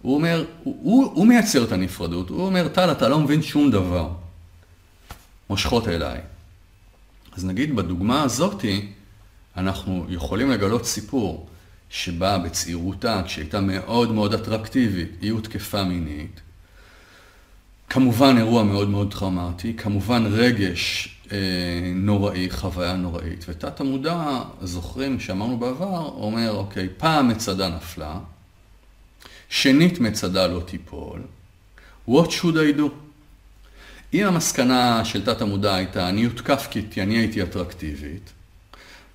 הוא 0.02 0.14
אומר, 0.14 0.44
הוא, 0.64 0.78
הוא, 0.82 1.12
הוא 1.14 1.26
מייצר 1.26 1.64
את 1.64 1.72
הנפרדות, 1.72 2.28
הוא 2.28 2.46
אומר, 2.46 2.68
טל, 2.68 2.92
אתה 2.92 3.08
לא 3.08 3.20
מבין 3.20 3.42
שום 3.42 3.70
דבר. 3.70 4.08
מושכות 5.50 5.88
אליי. 5.88 6.20
אז 7.32 7.44
נגיד 7.44 7.76
בדוגמה 7.76 8.22
הזאתי, 8.22 8.88
אנחנו 9.56 10.06
יכולים 10.08 10.50
לגלות 10.50 10.86
סיפור 10.86 11.48
שבה 11.90 12.38
בצעירותה, 12.38 13.22
כשהייתה 13.26 13.60
מאוד 13.60 14.12
מאוד 14.12 14.34
אטרקטיבית, 14.34 15.10
היא 15.20 15.32
הותקפה 15.32 15.84
מינית. 15.84 16.40
כמובן 17.88 18.36
אירוע 18.38 18.62
מאוד 18.62 18.88
מאוד 18.88 19.12
טראומטי, 19.12 19.74
כמובן 19.74 20.24
רגש 20.26 21.08
אה, 21.32 21.38
נוראי, 21.94 22.50
חוויה 22.50 22.96
נוראית, 22.96 23.44
ותת 23.48 23.80
המודע, 23.80 24.40
זוכרים 24.62 25.20
שאמרנו 25.20 25.56
בעבר, 25.56 26.12
אומר, 26.16 26.50
אוקיי, 26.56 26.88
פעם 26.96 27.28
מצדה 27.28 27.68
נפלה, 27.68 28.18
שנית 29.50 30.00
מצדה 30.00 30.46
לא 30.46 30.62
תיפול, 30.66 31.20
what 32.08 32.28
should 32.28 32.54
I 32.54 32.78
do? 32.78 32.82
אם 34.14 34.26
המסקנה 34.26 35.04
של 35.04 35.24
תת 35.24 35.42
המודע 35.42 35.74
הייתה, 35.74 36.08
אני 36.08 36.24
הותקף 36.24 36.68
כי 36.90 37.02
אני 37.02 37.18
הייתי 37.18 37.42
אטרקטיבית, 37.42 38.32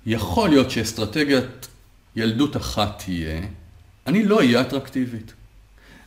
יכול 0.06 0.48
להיות 0.48 0.70
שאסטרטגיית 0.70 1.68
ילדות 2.16 2.56
אחת 2.56 3.02
תהיה, 3.04 3.40
אני 4.06 4.24
לא 4.24 4.38
אהיה 4.38 4.60
אטרקטיבית. 4.60 5.32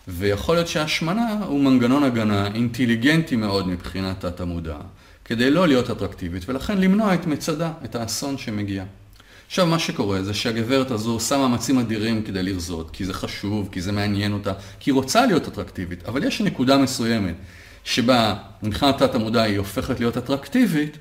ויכול 0.07 0.55
להיות 0.55 0.67
שהשמנה 0.67 1.43
הוא 1.45 1.59
מנגנון 1.59 2.03
הגנה 2.03 2.47
אינטליגנטי 2.47 3.35
מאוד 3.35 3.67
מבחינת 3.67 4.25
תת 4.25 4.39
המודע, 4.39 4.77
כדי 5.25 5.49
לא 5.49 5.67
להיות 5.67 5.89
אטרקטיבית, 5.89 6.49
ולכן 6.49 6.77
למנוע 6.77 7.13
את 7.13 7.25
מצדה, 7.25 7.71
את 7.85 7.95
האסון 7.95 8.37
שמגיע. 8.37 8.83
עכשיו, 9.49 9.67
מה 9.67 9.79
שקורה 9.79 10.23
זה 10.23 10.33
שהגברת 10.33 10.91
הזו 10.91 11.11
עושה 11.11 11.37
מאמצים 11.37 11.79
אדירים 11.79 12.23
כדי 12.23 12.43
לרזות, 12.43 12.91
כי 12.91 13.05
זה 13.05 13.13
חשוב, 13.13 13.69
כי 13.71 13.81
זה 13.81 13.91
מעניין 13.91 14.33
אותה, 14.33 14.53
כי 14.79 14.89
היא 14.89 14.95
רוצה 14.95 15.25
להיות 15.25 15.47
אטרקטיבית, 15.47 16.05
אבל 16.07 16.23
יש 16.23 16.41
נקודה 16.41 16.77
מסוימת 16.77 17.35
שבה 17.83 18.35
מבחינת 18.63 18.97
תת 18.97 19.15
המודע 19.15 19.41
היא 19.41 19.57
הופכת 19.57 19.99
להיות 19.99 20.17
אטרקטיבית, 20.17 20.97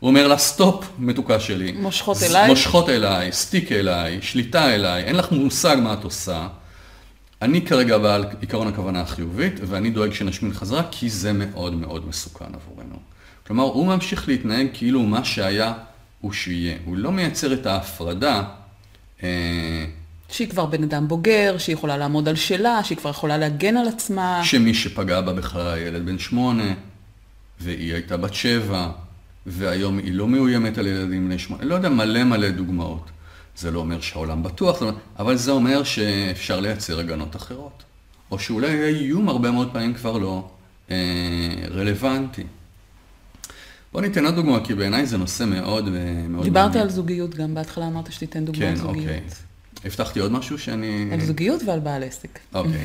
הוא 0.00 0.08
אומר 0.08 0.28
לה, 0.28 0.38
סטופ, 0.38 0.86
מתוקה 0.98 1.40
שלי. 1.40 1.72
מושכות 1.72 2.22
אליי. 2.22 2.48
מושכות 2.48 2.88
אליי, 2.88 3.32
סטיק 3.32 3.72
אליי, 3.72 4.18
שליטה 4.22 4.74
אליי, 4.74 5.04
אין 5.04 5.16
לך 5.16 5.32
מושג 5.32 5.76
מה 5.82 5.92
את 5.92 6.04
עושה. 6.04 6.48
אני 7.42 7.66
כרגע 7.66 7.98
בעל 7.98 8.24
עיקרון 8.40 8.68
הכוונה 8.68 9.00
החיובית, 9.00 9.60
ואני 9.66 9.90
דואג 9.90 10.12
שנשמין 10.12 10.52
חזרה, 10.52 10.82
כי 10.90 11.10
זה 11.10 11.32
מאוד 11.32 11.74
מאוד 11.74 12.08
מסוכן 12.08 12.54
עבורנו. 12.54 12.96
כלומר, 13.46 13.64
הוא 13.64 13.86
ממשיך 13.86 14.28
להתנהג 14.28 14.66
כאילו 14.72 15.02
מה 15.02 15.24
שהיה 15.24 15.72
הוא 16.24 16.32
שיהיה. 16.32 16.76
הוא 16.84 16.96
לא 16.96 17.12
מייצר 17.12 17.52
את 17.52 17.66
ההפרדה. 17.66 18.42
אה, 19.22 19.84
שהיא 20.28 20.48
כבר 20.48 20.66
בן 20.66 20.82
אדם 20.82 21.08
בוגר, 21.08 21.58
שהיא 21.58 21.74
יכולה 21.74 21.96
לעמוד 21.96 22.28
על 22.28 22.36
שלה, 22.36 22.84
שהיא 22.84 22.98
כבר 22.98 23.10
יכולה 23.10 23.38
להגן 23.38 23.76
על 23.76 23.88
עצמה. 23.88 24.40
שמי 24.44 24.74
שפגע 24.74 25.20
בה 25.20 25.32
בכלל 25.32 25.66
היה 25.66 25.86
ילד 25.86 26.06
בן 26.06 26.18
שמונה, 26.18 26.74
והיא 27.60 27.94
הייתה 27.94 28.16
בת 28.16 28.34
שבע, 28.34 28.90
והיום 29.46 29.98
היא 29.98 30.12
לא 30.12 30.28
מאוימת 30.28 30.78
על 30.78 30.86
ילדים 30.86 31.26
בני 31.26 31.38
שמונה, 31.38 31.64
לא 31.64 31.74
יודע, 31.74 31.88
מלא 31.88 32.24
מלא 32.24 32.50
דוגמאות. 32.50 33.10
זה 33.56 33.70
לא 33.70 33.80
אומר 33.80 34.00
שהעולם 34.00 34.42
בטוח, 34.42 34.82
אבל 35.18 35.36
זה 35.36 35.50
אומר 35.50 35.84
שאפשר 35.84 36.60
לייצר 36.60 36.98
הגנות 36.98 37.36
אחרות. 37.36 37.82
או 38.30 38.38
שאולי 38.38 38.84
האיום 38.84 39.28
הרבה 39.28 39.50
מאוד 39.50 39.72
פעמים 39.72 39.94
כבר 39.94 40.18
לא 40.18 40.48
אה, 40.90 40.96
רלוונטי. 41.70 42.44
בוא 43.94 44.02
ניתן 44.02 44.24
עוד 44.24 44.34
דוגמה, 44.34 44.64
כי 44.64 44.74
בעיניי 44.74 45.06
זה 45.06 45.16
נושא 45.16 45.44
מאוד 45.44 45.88
אה, 45.88 46.28
מאוד 46.28 46.44
דיברת 46.44 46.64
מעניין. 46.66 46.82
על 46.82 46.90
זוגיות 46.90 47.34
גם, 47.34 47.54
בהתחלה 47.54 47.86
אמרת 47.86 48.12
שתיתן 48.12 48.44
דוגמאות 48.44 48.70
כן, 48.70 48.76
זוגיות. 48.76 49.06
אוקיי. 49.06 49.20
הבטחתי 49.84 50.20
עוד 50.20 50.32
משהו 50.32 50.58
שאני... 50.58 51.08
על 51.12 51.20
זוגיות 51.20 51.62
ועל 51.66 51.80
בעל 51.80 52.02
עסק. 52.02 52.38
אוקיי. 52.54 52.84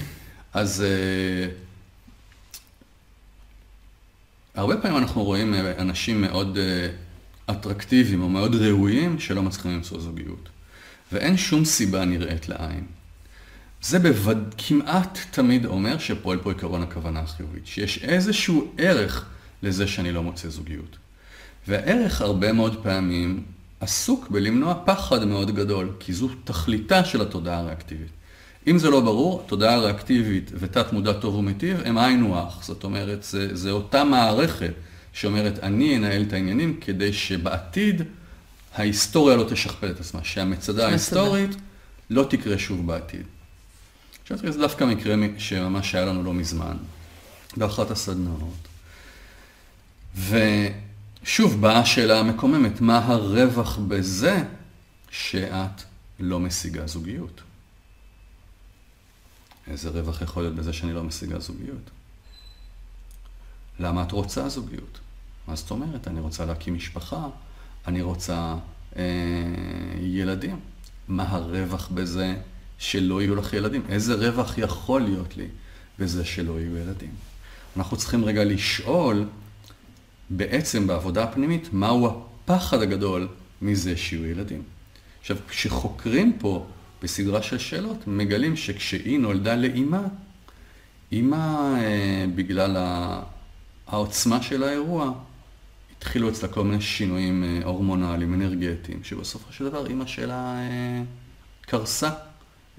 אז 0.54 0.82
אה, 0.82 1.52
הרבה 4.56 4.78
פעמים 4.78 4.98
אנחנו 4.98 5.24
רואים 5.24 5.54
אה, 5.54 5.72
אנשים 5.78 6.22
מאוד 6.22 6.58
אטרקטיביים 7.52 8.22
או 8.22 8.30
מאוד 8.30 8.56
ראויים 8.56 9.20
שלא 9.20 9.44
מצליחים 9.44 9.72
למצוא 9.72 10.00
זוגיות. 10.00 10.50
ואין 11.12 11.38
שום 11.38 11.66
סיבה 11.66 12.06
נראית 12.06 12.50
לעין. 12.50 12.86
זה 13.82 14.00
בווד... 14.00 14.56
כמעט 14.58 15.20
תמיד 15.32 15.66
אומר 15.66 15.98
שפועל 15.98 16.40
פה 16.40 16.52
עקרון 16.52 16.82
הכוונה 16.82 17.20
החיובית, 17.20 17.68
שיש 17.68 18.04
איזשהו 18.04 18.72
ערך 18.78 19.26
לזה 19.64 19.88
שאני 19.88 20.12
לא 20.12 20.24
מוצא 20.24 20.50
זוגיות. 20.50 20.99
והערך 21.68 22.22
הרבה 22.22 22.54
מאוד 22.54 22.84
פעמים 22.84 23.44
עסוק 23.80 24.30
בלמנוע 24.30 24.74
פחד 24.86 25.26
מאוד 25.26 25.56
גדול, 25.56 25.92
כי 26.00 26.14
זו 26.14 26.30
תכליתה 26.44 27.06
של 27.06 27.22
התודעה 27.22 27.58
הריאקטיבית. 27.58 28.10
אם 28.68 28.78
זה 28.78 28.90
לא 28.90 29.02
ברור, 29.02 29.44
תודעה 29.48 29.78
ריאקטיבית 29.78 30.52
ותת 30.54 30.94
מודע 30.94 31.14
טוב 31.14 31.36
ומיטיב 31.36 31.82
הם 31.86 31.98
היינו 31.98 32.40
הך. 32.40 32.64
זאת 32.64 32.84
אומרת, 32.84 33.24
זה, 33.24 33.56
זה 33.56 33.72
אותה 33.72 34.04
מערכת 34.04 34.74
שאומרת, 35.14 35.60
אני 35.60 35.98
אנהל 35.98 36.22
את 36.22 36.34
העניינים 36.34 36.80
כדי 36.82 37.14
שבעתיד 37.14 38.02
ההיסטוריה 38.76 39.36
לא 39.36 39.44
תשכפל 39.50 39.92
את 39.92 40.00
עצמה, 40.00 40.20
שהמצדה 40.24 40.88
ההיסטורית 40.88 41.56
לא 42.10 42.26
תקרה 42.30 42.58
שוב 42.58 42.88
בעתיד. 42.88 43.24
עכשיו 44.22 44.38
תראה, 44.38 44.52
זה 44.52 44.60
דווקא 44.60 44.84
מקרה 44.84 45.16
שממש 45.38 45.96
היה 45.96 46.06
לנו 46.06 46.24
לא 46.24 46.34
מזמן, 46.34 46.78
באחת 47.58 47.92
הסדנאות. 47.92 48.68
ושוב 51.24 51.62
באה 51.62 51.80
השאלה 51.80 52.20
המקוממת, 52.20 52.82
מה 52.82 52.98
הרווח 52.98 53.78
בזה 53.78 54.44
שאת 55.12 55.84
לא 56.20 56.40
משיגה 56.40 56.88
זוגיות? 56.88 57.42
איזה 59.68 59.90
רווח 59.90 60.22
יכול 60.22 60.44
להיות 60.44 60.56
בזה 60.56 60.74
שאני 60.74 60.94
לא 60.94 61.04
משיגה 61.04 61.40
זוגיות? 61.40 61.90
למה 63.80 64.04
את 64.04 64.12
רוצה 64.12 64.50
זוגיות? 64.50 65.00
מה 65.48 65.56
זאת 65.56 65.72
אומרת? 65.72 66.08
אני 66.08 66.20
רוצה 66.20 66.46
להקים 66.46 66.74
משפחה, 66.74 67.28
אני 67.88 68.02
רוצה 68.02 68.56
אה, 68.96 69.04
ילדים. 70.02 70.60
מה 71.08 71.24
הרווח 71.30 71.88
בזה 71.94 72.36
שלא 72.78 73.22
יהיו 73.22 73.36
לך 73.36 73.54
ילדים? 73.54 73.84
איזה 73.90 74.14
רווח 74.14 74.58
יכול 74.58 75.02
להיות 75.02 75.38
לי 75.38 75.48
בזה 76.00 76.26
שלא 76.26 76.60
יהיו 76.60 76.78
ילדים? 76.78 77.12
אנחנו 77.78 77.98
צריכים 77.98 78.26
רגע 78.26 78.44
לשאול, 78.44 79.26
בעצם 80.30 80.88
בעבודה 80.88 81.24
הפנימית, 81.24 81.74
מהו 81.74 82.08
הפחד 82.08 82.82
הגדול 82.82 83.28
מזה 83.62 83.98
שיהיו 83.98 84.26
ילדים. 84.26 84.64
עכשיו, 85.22 85.38
כשחוקרים 85.50 86.38
פה 86.40 86.66
בסדרה 87.04 87.42
של 87.42 87.58
שאלות, 87.58 88.08
מגלים 88.08 88.56
שכשהיא 88.56 89.20
נולדה 89.20 89.56
לאימה, 89.56 90.02
אמא, 91.12 91.76
בגלל 92.36 92.78
העוצמה 93.88 94.42
של 94.42 94.64
האירוע, 94.64 95.14
התחילו 95.98 96.30
אצלה 96.30 96.50
כל 96.50 96.64
מיני 96.64 96.82
שינויים 96.82 97.44
אה, 97.44 97.60
הורמונליים, 97.64 98.34
אנרגטיים, 98.34 99.04
שבסופו 99.04 99.54
של 99.54 99.66
דבר 99.66 99.88
אימא 99.88 100.06
שלה 100.06 100.56
אה, 100.56 101.02
קרסה 101.62 102.10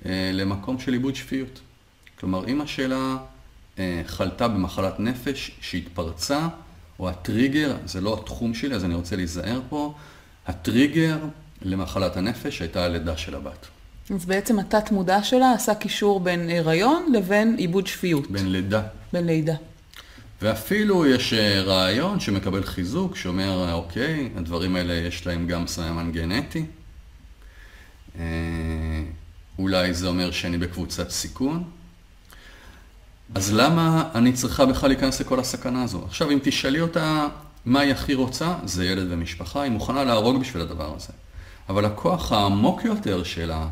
אה, 0.07 0.31
למקום 0.33 0.79
של 0.79 0.93
איבוד 0.93 1.15
שפיות. 1.15 1.61
כלומר, 2.21 2.47
אימא 2.47 2.67
שלה 2.67 3.17
חלתה 4.07 4.49
במחלת 4.49 5.01
נפש 5.01 5.51
שהתפרצה, 5.61 6.49
או 7.01 7.09
הטריגר, 7.09 7.77
זה 7.87 8.01
לא 8.01 8.15
התחום 8.15 8.55
שלי, 8.55 8.75
אז 8.75 8.85
אני 8.85 8.95
רוצה 8.95 9.17
להיזהר 9.17 9.61
פה, 9.69 9.95
הטריגר 10.47 11.19
למחלת 11.63 12.17
הנפש 12.17 12.61
הייתה 12.61 12.85
הלידה 12.85 13.17
של 13.17 13.35
הבת. 13.35 13.67
אז 14.15 14.25
בעצם 14.25 14.59
התת 14.59 14.91
מודע 14.91 15.23
שלה 15.23 15.53
עשה 15.53 15.75
קישור 15.75 16.21
בין 16.21 16.51
הריון 16.51 17.13
לבין 17.13 17.57
איבוד 17.59 17.87
שפיות. 17.87 18.31
בין 18.31 18.53
לידה. 18.53 18.83
בין 19.13 19.27
לידה. 19.27 19.55
ואפילו 20.43 21.07
יש 21.07 21.33
אה, 21.33 21.63
רעיון 21.63 22.21
שמקבל 22.21 22.65
חיזוק, 22.65 23.17
שאומר, 23.17 23.73
אוקיי, 23.73 24.31
הדברים 24.37 24.77
האלה 24.77 24.95
יש 24.95 25.27
להם 25.27 25.47
גם 25.47 25.67
סממן 25.67 26.13
גנטי. 26.13 26.65
אה, 28.19 28.25
אולי 29.59 29.95
זה 29.95 30.09
אומר 30.09 30.31
שאני 30.31 30.59
בקבוצת 30.59 31.11
סיכון. 31.11 31.65
אז 33.35 33.53
למה 33.53 34.09
אני 34.15 34.33
צריכה 34.33 34.67
בכלל 34.67 34.89
להיכנס 34.89 35.21
לכל 35.21 35.41
הסכנה 35.41 35.83
הזו? 35.83 36.05
עכשיו, 36.05 36.31
אם 36.31 36.39
תשאלי 36.43 36.81
אותה 36.81 37.27
מה 37.65 37.81
היא 37.81 37.93
הכי 37.93 38.15
רוצה, 38.15 38.55
זה 38.65 38.85
ילד 38.85 39.07
ומשפחה, 39.11 39.63
היא 39.63 39.73
מוכנה 39.73 40.05
להרוג 40.05 40.41
בשביל 40.41 40.63
הדבר 40.63 40.95
הזה. 40.97 41.13
אבל 41.69 41.85
הכוח 41.85 42.33
העמוק 42.33 42.85
יותר 42.85 43.25
שלה 43.25 43.67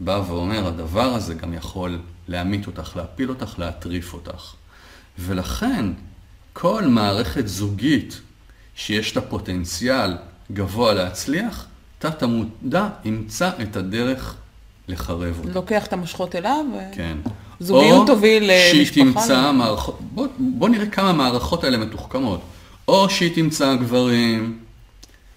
בא 0.00 0.22
ואומר, 0.26 0.66
הדבר 0.66 1.14
הזה 1.14 1.34
גם 1.34 1.54
יכול 1.54 1.98
להמית 2.28 2.66
אותך, 2.66 2.96
להפיל 2.96 3.28
אותך, 3.28 3.58
להטריף 3.58 4.14
אותך. 4.14 4.54
ולכן, 5.18 5.84
כל 6.52 6.84
מערכת 6.86 7.48
זוגית 7.48 8.20
שיש 8.74 9.16
לה 9.16 9.22
פוטנציאל 9.22 10.16
גבוה 10.52 10.94
להצליח, 10.94 11.66
תת 11.98 12.22
המודע 12.22 12.88
ימצא 13.04 13.50
את 13.62 13.76
הדרך 13.76 14.34
לחרב 14.88 15.38
אותה. 15.38 15.50
לוקח 15.50 15.86
את 15.86 15.92
המושכות 15.92 16.34
אליו, 16.34 16.64
כן. 16.94 17.18
זוגיות 17.60 18.06
תוביל 18.06 18.42
למשפחה. 18.42 18.80
או 18.80 18.84
שהיא 18.86 19.04
תמצא 19.04 19.52
מערכות, 19.52 19.98
בוא, 20.00 20.26
בוא 20.38 20.68
נראה 20.68 20.86
כמה 20.86 21.12
מערכות 21.12 21.64
האלה 21.64 21.78
מתוחכמות. 21.78 22.40
או 22.88 23.10
שהיא 23.10 23.34
תמצא 23.34 23.74
גברים 23.74 24.58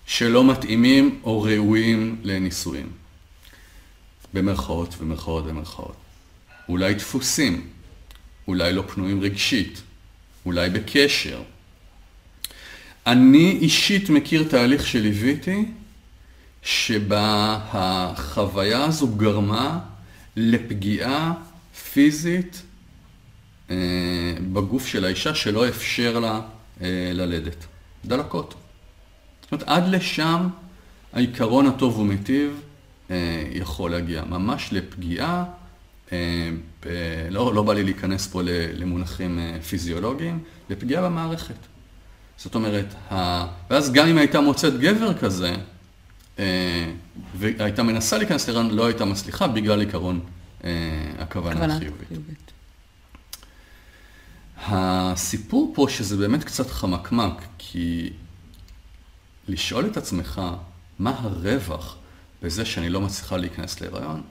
שלא 0.05 0.43
מתאימים 0.43 1.19
או 1.23 1.41
ראויים 1.41 2.15
לנישואים. 2.23 2.89
במרכאות 4.33 4.95
ומרכאות 4.99 5.43
ומרכאות. 5.47 5.95
אולי 6.69 6.93
דפוסים, 6.93 7.67
אולי 8.47 8.73
לא 8.73 8.81
פנויים 8.81 9.21
רגשית, 9.21 9.81
אולי 10.45 10.69
בקשר. 10.69 11.41
אני 13.07 13.57
אישית 13.61 14.09
מכיר 14.09 14.43
תהליך 14.49 14.87
שליוויתי, 14.87 15.65
שבה 16.63 17.59
החוויה 17.71 18.83
הזו 18.83 19.07
גרמה 19.07 19.79
לפגיעה 20.35 21.33
פיזית 21.93 22.61
אה, 23.69 23.75
בגוף 24.53 24.87
של 24.87 25.05
האישה 25.05 25.35
שלא 25.35 25.67
אפשר 25.67 26.19
לה 26.19 26.41
אה, 26.81 27.11
ללדת. 27.13 27.65
דלקות. 28.05 28.53
זאת 29.41 29.51
אומרת, 29.51 29.67
עד 29.67 29.87
לשם 29.87 30.47
העיקרון 31.13 31.67
הטוב 31.67 31.99
ומיטיב 31.99 32.61
אה, 33.11 33.43
יכול 33.51 33.91
להגיע. 33.91 34.23
ממש 34.23 34.69
לפגיעה 34.71 35.43
לא, 37.29 37.53
לא 37.53 37.63
בא 37.63 37.73
לי 37.73 37.83
להיכנס 37.83 38.27
פה 38.27 38.41
למונחים 38.73 39.39
פיזיולוגיים, 39.69 40.39
לפגיעה 40.69 41.03
במערכת. 41.03 41.55
זאת 42.37 42.55
אומרת, 42.55 42.85
ה... 43.11 43.45
ואז 43.69 43.91
גם 43.91 44.07
אם 44.07 44.17
הייתה 44.17 44.41
מוצאת 44.41 44.79
גבר 44.79 45.13
כזה, 45.13 45.53
והייתה 47.35 47.83
מנסה 47.83 48.17
להיכנס 48.17 48.47
להיריון, 48.47 48.71
לא 48.71 48.85
הייתה 48.85 49.05
מצליחה 49.05 49.47
בגלל 49.47 49.79
עיקרון 49.79 50.19
הכוונה 51.19 51.75
החיובית. 51.75 52.07
חיובית. 52.07 52.51
הסיפור 54.57 55.71
פה 55.75 55.87
שזה 55.89 56.17
באמת 56.17 56.43
קצת 56.43 56.69
חמקמק, 56.69 57.41
כי 57.57 58.13
לשאול 59.47 59.85
את 59.85 59.97
עצמך 59.97 60.41
מה 60.99 61.19
הרווח 61.19 61.97
בזה 62.43 62.65
שאני 62.65 62.89
לא 62.89 63.01
מצליחה 63.01 63.37
להיכנס 63.37 63.81
להיריון, 63.81 64.21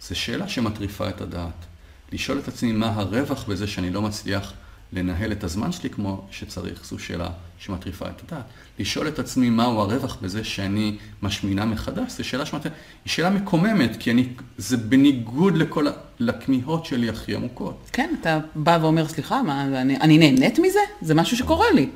זו 0.00 0.18
שאלה 0.18 0.48
שמטריפה 0.48 1.08
את 1.08 1.20
הדעת. 1.20 1.66
לשאול 2.12 2.38
את 2.38 2.48
עצמי 2.48 2.72
מה 2.72 2.86
הרווח 2.86 3.44
בזה 3.44 3.66
שאני 3.66 3.90
לא 3.90 4.02
מצליח 4.02 4.52
לנהל 4.92 5.32
את 5.32 5.44
הזמן 5.44 5.72
שלי 5.72 5.90
כמו 5.90 6.26
שצריך, 6.30 6.84
זו 6.84 6.98
שאלה 6.98 7.28
שמטריפה 7.58 8.08
את 8.08 8.22
הדעת. 8.24 8.44
לשאול 8.78 9.08
את 9.08 9.18
עצמי 9.18 9.50
מהו 9.50 9.80
הרווח 9.80 10.16
בזה 10.22 10.44
שאני 10.44 10.96
משמינה 11.22 11.64
מחדש, 11.64 12.12
זו 12.12 12.24
שאלה 12.24 12.46
שמטריפה, 12.46 12.76
היא 13.04 13.10
שאלה 13.10 13.30
מקוממת, 13.30 13.96
כי 13.98 14.10
אני, 14.10 14.28
זה 14.58 14.76
בניגוד 14.76 15.56
לכל, 15.56 15.86
לכמיהות 16.18 16.84
שלי 16.84 17.08
הכי 17.08 17.34
עמוקות. 17.34 17.90
כן, 17.92 18.14
אתה 18.20 18.38
בא 18.54 18.78
ואומר, 18.82 19.08
סליחה, 19.08 19.42
מה, 19.42 19.64
אני, 19.64 19.96
אני 19.96 20.18
נהנית 20.18 20.58
מזה? 20.58 20.80
זה 21.02 21.14
משהו 21.14 21.36
שקורה 21.36 21.66
לי. 21.74 21.88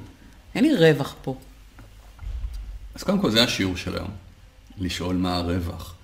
אין 0.54 0.64
לי 0.64 0.74
רווח 0.74 1.14
פה. 1.22 1.36
אז 2.94 3.02
קודם 3.02 3.18
כל 3.18 3.30
זה 3.30 3.42
השיעור 3.42 3.76
של 3.76 3.96
היום, 3.96 4.10
לשאול 4.78 5.16
מה 5.16 5.36
הרווח. 5.36 5.94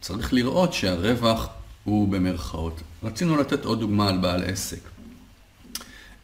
צריך 0.00 0.32
לראות 0.32 0.72
שהרווח 0.72 1.48
הוא 1.84 2.08
במרכאות. 2.08 2.80
רצינו 3.02 3.36
לתת 3.36 3.64
עוד 3.64 3.80
דוגמה 3.80 4.08
על 4.08 4.18
בעל 4.18 4.44
עסק. 4.44 4.93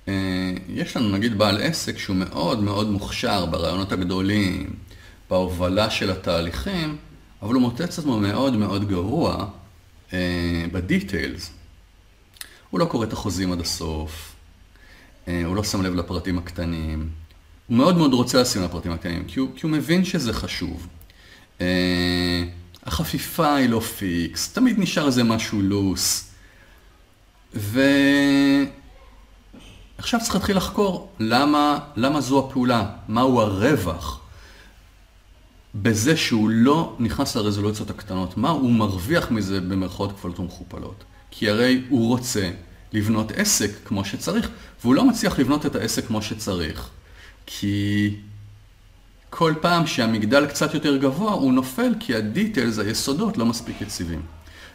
אה, 0.09 0.53
יש 0.69 0.97
לנו 0.97 1.09
נגיד 1.09 1.39
בעל 1.39 1.63
עסק 1.63 1.99
שהוא 1.99 2.17
מאוד 2.17 2.63
מאוד 2.63 2.91
מוכשר 2.91 3.47
ברעיונות 3.47 3.93
הגדולים, 3.93 4.75
בהובלה 5.31 5.91
של 5.91 6.11
התהליכים, 6.11 6.97
אבל 7.43 7.55
הוא 7.55 7.63
מוצא 7.63 7.85
את 7.85 7.89
עצמו 7.89 8.19
מאוד 8.19 8.57
מאוד 8.57 8.89
גרוע 8.89 9.47
אה, 10.13 10.65
בדיטיילס. 10.73 11.51
הוא 12.71 12.81
לא 12.81 12.85
קורא 12.85 13.05
את 13.05 13.13
החוזים 13.13 13.53
עד 13.53 13.61
הסוף, 13.61 14.33
אה, 15.29 15.43
הוא 15.45 15.57
לא 15.57 15.65
שם 15.65 15.83
לב 15.83 15.95
לפרטים 15.95 16.39
הקטנים, 16.39 17.09
הוא 17.67 17.77
מאוד 17.77 17.97
מאוד 17.97 18.13
רוצה 18.13 18.41
לשים 18.41 18.63
לפרטים 18.63 18.93
הקטנים, 18.93 19.25
כי 19.25 19.41
הוא, 19.41 19.49
כי 19.57 19.67
הוא 19.67 19.71
מבין 19.71 20.05
שזה 20.05 20.33
חשוב. 20.33 20.89
החפיפה 22.83 23.55
היא 23.55 23.69
לא 23.69 23.81
פיקס, 23.81 24.53
תמיד 24.53 24.79
נשאר 24.79 25.07
איזה 25.07 25.25
משהו 25.25 25.63
לוס. 25.63 26.31
ועכשיו 30.01 30.21
צריך 30.21 30.35
להתחיל 30.35 30.57
לחקור 30.57 31.13
למה, 31.19 31.79
למה 31.97 32.21
זו 32.21 32.39
הפעולה, 32.39 32.87
מהו 33.09 33.41
הרווח 33.41 34.21
בזה 35.75 36.17
שהוא 36.17 36.51
לא 36.51 36.97
נכנס 36.99 37.37
לרזולוציות 37.37 37.91
הקטנות, 37.91 38.37
מה 38.37 38.51
הוא 38.51 38.73
מרוויח 38.73 39.31
מזה 39.31 39.61
במרכאות 39.61 40.13
כפולות 40.13 40.41
ומכופלות. 40.41 41.05
כי 41.31 41.51
הרי 41.51 41.83
הוא 41.89 42.09
רוצה 42.09 42.51
לבנות 42.93 43.33
עסק 43.33 43.71
כמו 43.85 44.05
שצריך, 44.05 44.49
והוא 44.83 44.95
לא 44.95 45.05
מצליח 45.05 45.39
לבנות 45.39 45.67
את 45.67 45.77
העסק 45.77 46.07
כמו 46.07 46.23
שצריך, 46.23 46.89
כי 47.47 48.17
כל 49.31 49.55
פעם 49.61 49.87
שהמגדל 49.87 50.47
קצת 50.47 50.75
יותר 50.75 50.97
גבוה, 50.97 51.33
הוא 51.33 51.53
נופל 51.53 51.95
כי 52.01 52.15
הדיטלס, 52.15 52.79
היסודות, 52.79 53.37
לא 53.37 53.47
מספיק 53.47 53.81
יציבים. 53.81 54.23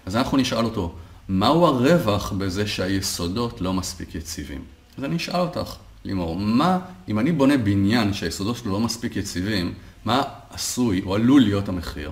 אז 0.06 0.16
אנחנו 0.16 0.38
נשאל 0.38 0.66
אותו, 0.66 0.96
מהו 1.30 1.66
הרווח 1.66 2.32
בזה 2.32 2.68
שהיסודות 2.68 3.62
לא 3.62 3.74
מספיק 3.74 4.16
יציבים? 4.16 4.75
אז 4.98 5.04
אני 5.04 5.16
אשאל 5.16 5.40
אותך, 5.40 5.76
לימור, 6.06 6.38
מה, 6.38 6.80
אם 7.08 7.20
אני 7.20 7.32
בונה 7.32 7.58
בניין 7.58 8.14
שהיסודות 8.14 8.58
שלו 8.58 8.72
לא 8.72 8.80
מספיק 8.80 9.16
יציבים, 9.16 9.74
מה 10.06 10.22
עשוי 10.50 11.02
או 11.06 11.16
עלול 11.16 11.42
להיות 11.42 11.70
המחיר? 11.70 12.12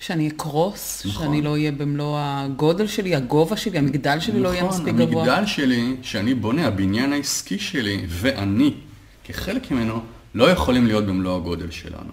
שאני 0.00 0.28
אקרוס, 0.28 1.06
נכון. 1.06 1.26
שאני 1.26 1.42
לא 1.42 1.50
אהיה 1.50 1.72
במלוא 1.72 2.16
הגודל 2.20 2.86
שלי, 2.86 3.14
הגובה 3.14 3.56
שלי, 3.56 3.78
המגדל 3.78 4.20
שלי 4.20 4.32
נכון, 4.32 4.42
לא 4.42 4.48
יהיה 4.48 4.64
מספיק 4.64 4.88
המגדל 4.88 5.04
גבוה. 5.04 5.22
נכון, 5.22 5.34
המגדל 5.34 5.46
שלי, 5.46 5.96
שאני 6.02 6.34
בונה, 6.34 6.66
הבניין 6.66 7.12
העסקי 7.12 7.58
שלי, 7.58 8.04
ואני, 8.08 8.74
כחלק 9.24 9.70
ממנו, 9.70 10.00
לא 10.34 10.50
יכולים 10.50 10.86
להיות 10.86 11.06
במלוא 11.06 11.36
הגודל 11.36 11.70
שלנו. 11.70 12.12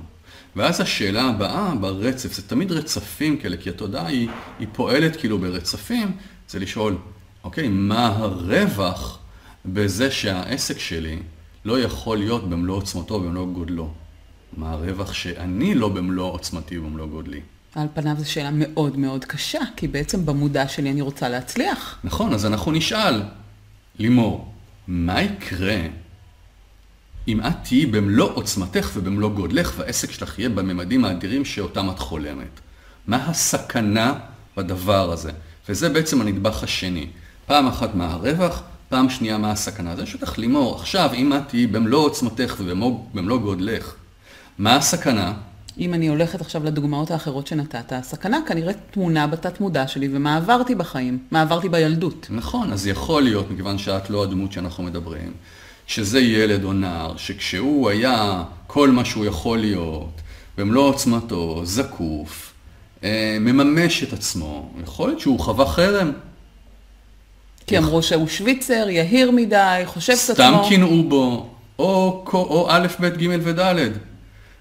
ואז 0.56 0.82
השאלה 0.82 1.24
הבאה 1.24 1.76
ברצף, 1.76 2.34
זה 2.34 2.42
תמיד 2.42 2.72
רצפים 2.72 3.38
כאלה, 3.38 3.58
כי 3.58 3.70
התודעה 3.70 4.08
היא, 4.08 4.30
היא 4.60 4.68
פועלת 4.72 5.16
כאילו 5.16 5.40
ברצפים, 5.40 6.12
זה 6.50 6.60
לשאול, 6.60 6.98
אוקיי, 7.44 7.68
מה 7.68 8.08
הרווח 8.08 9.20
בזה 9.66 10.12
שהעסק 10.12 10.80
שלי 10.80 11.20
לא 11.66 11.80
יכול 11.80 12.18
להיות 12.18 12.50
במלוא 12.50 12.78
עוצמתו 12.78 13.14
ובמלוא 13.14 13.48
גודלו? 13.48 13.92
מה 14.58 14.72
הרווח 14.72 15.14
שאני 15.14 15.76
לא 15.76 15.90
במלוא 15.90 16.32
עוצמתי 16.32 16.78
ובמלוא 16.78 17.08
גודלי? 17.08 17.42
על 17.76 17.88
פניו 17.94 18.16
זו 18.20 18.32
שאלה 18.32 18.52
מאוד 18.54 18.98
מאוד 18.98 19.26
קשה, 19.26 19.60
כי 19.76 19.88
בעצם 19.88 20.26
במודע 20.26 20.68
שלי 20.68 20.92
אני 20.92 21.02
רוצה 21.02 21.30
להצליח. 21.30 22.00
נכון, 22.04 22.34
אז 22.34 22.46
אנחנו 22.46 22.72
נשאל, 22.72 23.24
לימור, 24.00 24.54
מה 24.88 25.22
יקרה 25.22 25.82
אם 27.28 27.40
את 27.42 27.54
תהיי 27.64 27.86
במלוא 27.86 28.32
עוצמתך 28.34 28.92
ובמלוא 28.94 29.30
גודלך 29.30 29.74
והעסק 29.78 30.12
שלך 30.12 30.40
יהיה 30.40 30.50
בממדים 30.50 31.06
האדירים 31.06 31.46
שאותם 31.46 31.90
את 31.90 32.00
חולמת. 32.00 32.60
מה 33.08 33.26
הסכנה 33.26 34.14
בדבר 34.58 35.12
הזה? 35.12 35.32
וזה 35.70 35.90
בעצם 35.90 36.22
הנדבך 36.22 36.64
השני. 36.64 37.08
פעם 37.46 37.68
אחת 37.68 37.96
מה 37.96 38.12
הרווח, 38.12 38.62
פעם 38.90 39.10
שנייה, 39.10 39.38
מה 39.38 39.52
הסכנה? 39.52 39.96
זה 39.96 40.06
שלך 40.06 40.38
לימור, 40.38 40.76
עכשיו, 40.76 41.10
אם 41.14 41.34
את 41.34 41.42
תהיי 41.48 41.68
במלוא 41.68 42.06
עוצמתך 42.06 42.56
ובמלוא 42.60 43.38
גודלך, 43.38 43.94
מה 44.58 44.76
הסכנה? 44.76 45.34
אם 45.78 45.94
אני 45.94 46.08
הולכת 46.08 46.42
עכשיו 46.42 46.64
לדוגמאות 46.64 47.12
האחרות 47.12 47.48
שנתת, 47.48 47.94
הסכנה 47.94 48.40
כנראה 48.48 48.74
תמונה 48.92 49.28
בתת 49.28 49.62
מודע 49.62 49.88
שלי 49.88 50.10
ומה 50.12 50.38
עברתי 50.38 50.76
בחיים, 50.76 51.20
מה 51.32 51.42
עברתי 51.42 51.70
בילדות. 51.70 52.28
נכון, 52.30 52.74
אז 52.74 52.88
יכול 52.88 53.24
להיות, 53.24 53.52
מכיוון 53.52 53.78
שאת 53.78 54.10
לא 54.10 54.24
הדמות 54.24 54.52
שאנחנו 54.52 54.84
מדברים, 54.84 55.34
שזה 55.88 56.20
ילד 56.20 56.64
או 56.64 56.74
נער, 56.74 57.18
שכשהוא 57.18 57.90
היה 57.90 58.44
כל 58.68 58.90
מה 58.90 59.06
שהוא 59.06 59.26
יכול 59.26 59.58
להיות, 59.58 60.22
במלוא 60.58 60.84
עוצמתו, 60.84 61.62
זקוף, 61.64 62.54
אה, 63.04 63.38
מממש 63.40 64.04
את 64.04 64.14
עצמו, 64.14 64.70
יכול 64.84 65.10
להיות 65.10 65.20
שהוא 65.20 65.40
חווה 65.40 65.66
חרם. 65.66 66.12
כי 67.68 67.78
אמרו 67.78 68.04
שהוא 68.04 68.28
שוויצר, 68.28 68.90
יהיר 68.90 69.32
מדי, 69.32 69.82
חושב 69.86 70.14
את 70.14 70.30
עצמו. 70.30 70.36
סתם 70.36 70.54
קינאו 70.70 71.04
בו, 71.04 71.50
או, 71.80 72.26
או 72.34 72.68
א', 72.70 72.88
ב', 73.00 73.06
ג' 73.06 73.40
וד'. 73.42 73.92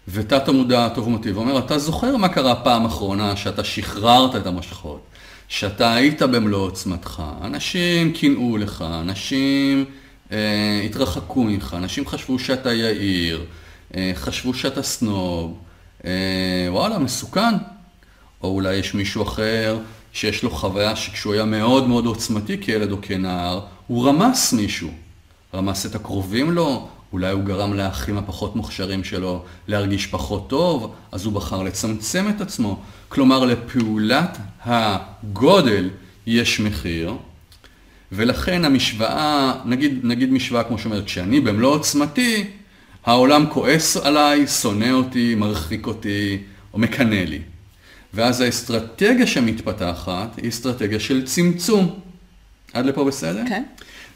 ותת 0.09 0.49
המודע 0.49 0.87
הטוב 0.87 1.23
אומר, 1.37 1.59
אתה 1.59 1.79
זוכר 1.79 2.17
מה 2.17 2.29
קרה 2.29 2.55
פעם 2.55 2.85
אחרונה 2.85 3.37
שאתה 3.37 3.65
שחררת 3.65 4.37
את 4.37 4.47
המשכות, 4.47 5.01
שאתה 5.49 5.95
היית 5.95 6.23
במלוא 6.23 6.67
עוצמתך, 6.67 7.23
אנשים 7.43 8.13
קינאו 8.13 8.57
לך, 8.57 8.85
אנשים 9.01 9.85
אה, 10.33 10.81
התרחקו 10.85 11.45
ממך, 11.45 11.75
אנשים 11.79 12.07
חשבו 12.07 12.39
שאתה 12.39 12.73
יאיר, 12.73 13.45
אה, 13.97 14.13
חשבו 14.15 14.55
שאתה 14.55 14.83
סנוב, 14.83 15.59
אה, 16.05 16.67
וואלה, 16.69 16.99
מסוכן. 16.99 17.55
או 18.45 18.49
אולי 18.49 18.75
יש 18.75 18.95
מישהו 18.95 19.23
אחר 19.23 19.79
שיש 20.15 20.43
לו 20.43 20.51
חוויה 20.51 20.97
שכשהוא 20.97 21.35
היה 21.35 21.45
מאוד 21.45 21.89
מאוד 21.89 22.07
עוצמתי 22.07 22.61
כילד 22.61 22.93
או 22.93 22.97
כנער, 23.03 23.61
הוא 23.87 24.09
רמס 24.09 24.53
מישהו. 24.53 24.91
רמס 25.55 25.87
את 25.87 25.95
הקרובים 25.95 26.51
לו, 26.51 26.89
אולי 27.13 27.31
הוא 27.31 27.43
גרם 27.43 27.75
לאחים 27.75 28.19
הפחות 28.19 28.57
מוכשרים 28.57 29.05
שלו 29.05 29.43
להרגיש 29.69 30.07
פחות 30.07 30.49
טוב, 30.49 30.95
אז 31.13 31.25
הוא 31.25 31.33
בחר 31.33 31.63
לצמצם 31.63 32.27
את 32.29 32.41
עצמו. 32.41 32.81
כלומר, 33.09 33.45
לפעולת 33.45 34.39
הגודל 34.65 35.91
יש 36.27 36.61
מחיר, 36.61 37.15
ולכן 38.13 38.65
המשוואה, 38.65 39.55
נגיד, 39.65 40.01
נגיד 40.03 40.33
משוואה 40.33 40.65
כמו 40.65 40.79
שאומרת, 40.79 41.05
כשאני 41.05 41.41
במלוא 41.41 41.75
עוצמתי, 41.75 42.45
העולם 43.05 43.47
כועס 43.51 43.97
עליי, 43.97 44.47
שונא 44.47 44.91
אותי, 44.91 45.35
מרחיק 45.35 45.87
אותי, 45.87 46.39
או 46.75 46.79
מקנא 46.79 47.15
לי. 47.15 47.41
ואז 48.15 48.41
האסטרטגיה 48.41 49.27
שמתפתחת 49.27 50.37
היא 50.37 50.49
אסטרטגיה 50.49 51.01
של 51.01 51.27
צמצום. 51.27 52.01
עד 52.73 52.87
לפה 52.87 53.05
בסדר? 53.05 53.43
כן. 53.49 53.63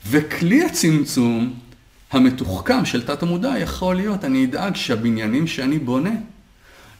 וכלי 0.09 0.65
הצמצום 0.65 1.55
המתוחכם 2.11 2.85
של 2.85 3.07
תת 3.07 3.23
המודע 3.23 3.59
יכול 3.59 3.97
להיות, 3.97 4.25
אני 4.25 4.45
אדאג 4.45 4.77
שהבניינים 4.77 5.47
שאני 5.47 5.79
בונה 5.79 6.15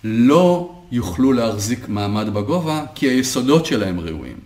לא 0.05 0.75
יוכלו 0.93 1.33
להחזיק 1.33 1.89
מעמד 1.89 2.29
בגובה, 2.35 2.85
כי 2.95 3.07
היסודות 3.07 3.67
שלהם 3.67 4.01
ראויים. 4.01 4.37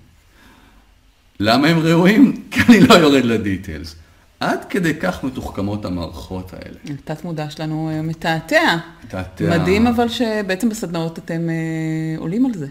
למה 1.40 1.68
הם 1.68 1.78
ראויים? 1.78 2.32
כי 2.50 2.60
אני 2.68 2.80
לא 2.80 2.94
יורד 2.94 3.24
לדיטיילס. 3.24 3.96
עד 4.42 4.64
כדי 4.64 4.94
כך 4.94 5.24
מתוחכמות 5.24 5.84
המערכות 5.84 6.52
האלה. 6.52 6.96
תת 7.04 7.24
מודע 7.24 7.50
שלנו 7.50 7.90
אה, 7.92 8.02
מתעתע. 8.02 8.76
מתעתע. 9.04 9.58
מדהים 9.58 9.86
אבל 9.86 10.08
שבעצם 10.08 10.68
בסדנאות 10.68 11.18
אתם 11.18 11.48
אה, 11.50 12.18
עולים 12.18 12.46
על 12.46 12.54
זה. 12.54 12.66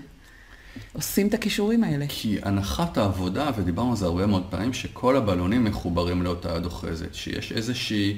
עושים 0.93 1.27
את 1.27 1.34
הכישורים 1.34 1.84
האלה. 1.84 2.05
כי 2.10 2.38
הנחת 2.43 2.97
העבודה, 2.97 3.49
ודיברנו 3.57 3.89
על 3.89 3.97
זה 3.97 4.05
הרבה 4.05 4.25
מאוד 4.25 4.43
פעמים, 4.49 4.73
שכל 4.73 5.17
הבלונים 5.17 5.63
מחוברים 5.63 6.21
לאותה 6.21 6.49
יד 6.55 6.65
אוחזת, 6.65 7.13
שיש 7.13 7.51
איזושהי 7.51 8.17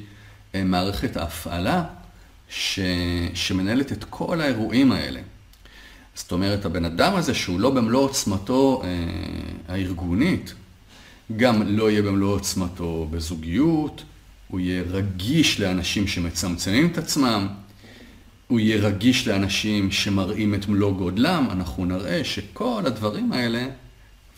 אה, 0.56 0.64
מערכת 0.64 1.18
הפעלה 1.18 1.84
ש... 2.50 2.80
שמנהלת 3.34 3.92
את 3.92 4.04
כל 4.10 4.42
האירועים 4.42 4.92
האלה. 4.92 5.20
זאת 6.16 6.32
אומרת, 6.32 6.66
הבן 6.66 6.86
אדם 6.86 7.16
הזה 7.16 7.34
שהוא 7.34 7.60
לא 7.60 7.70
במלוא 7.70 8.02
עוצמתו 8.02 8.82
אה, 8.84 8.90
הארגונית, 9.68 10.54
גם 11.38 11.78
לא 11.78 11.92
יהיה 11.92 12.02
במלוא 12.02 12.36
עוצמתו 12.36 13.08
בזוגיות, 13.12 14.04
הוא 14.48 14.60
יהיה 14.60 14.82
רגיש 14.82 15.60
לאנשים 15.60 16.08
שמצמצמים 16.08 16.88
את 16.92 16.98
עצמם, 16.98 17.48
הוא 18.48 18.60
יהיה 18.60 18.78
רגיש 18.78 19.28
לאנשים 19.28 19.92
שמראים 19.92 20.54
את 20.54 20.68
מלוא 20.68 20.92
גודלם, 20.94 21.48
אנחנו 21.52 21.86
נראה 21.86 22.24
שכל 22.24 22.84
הדברים 22.86 23.32
האלה, 23.34 23.68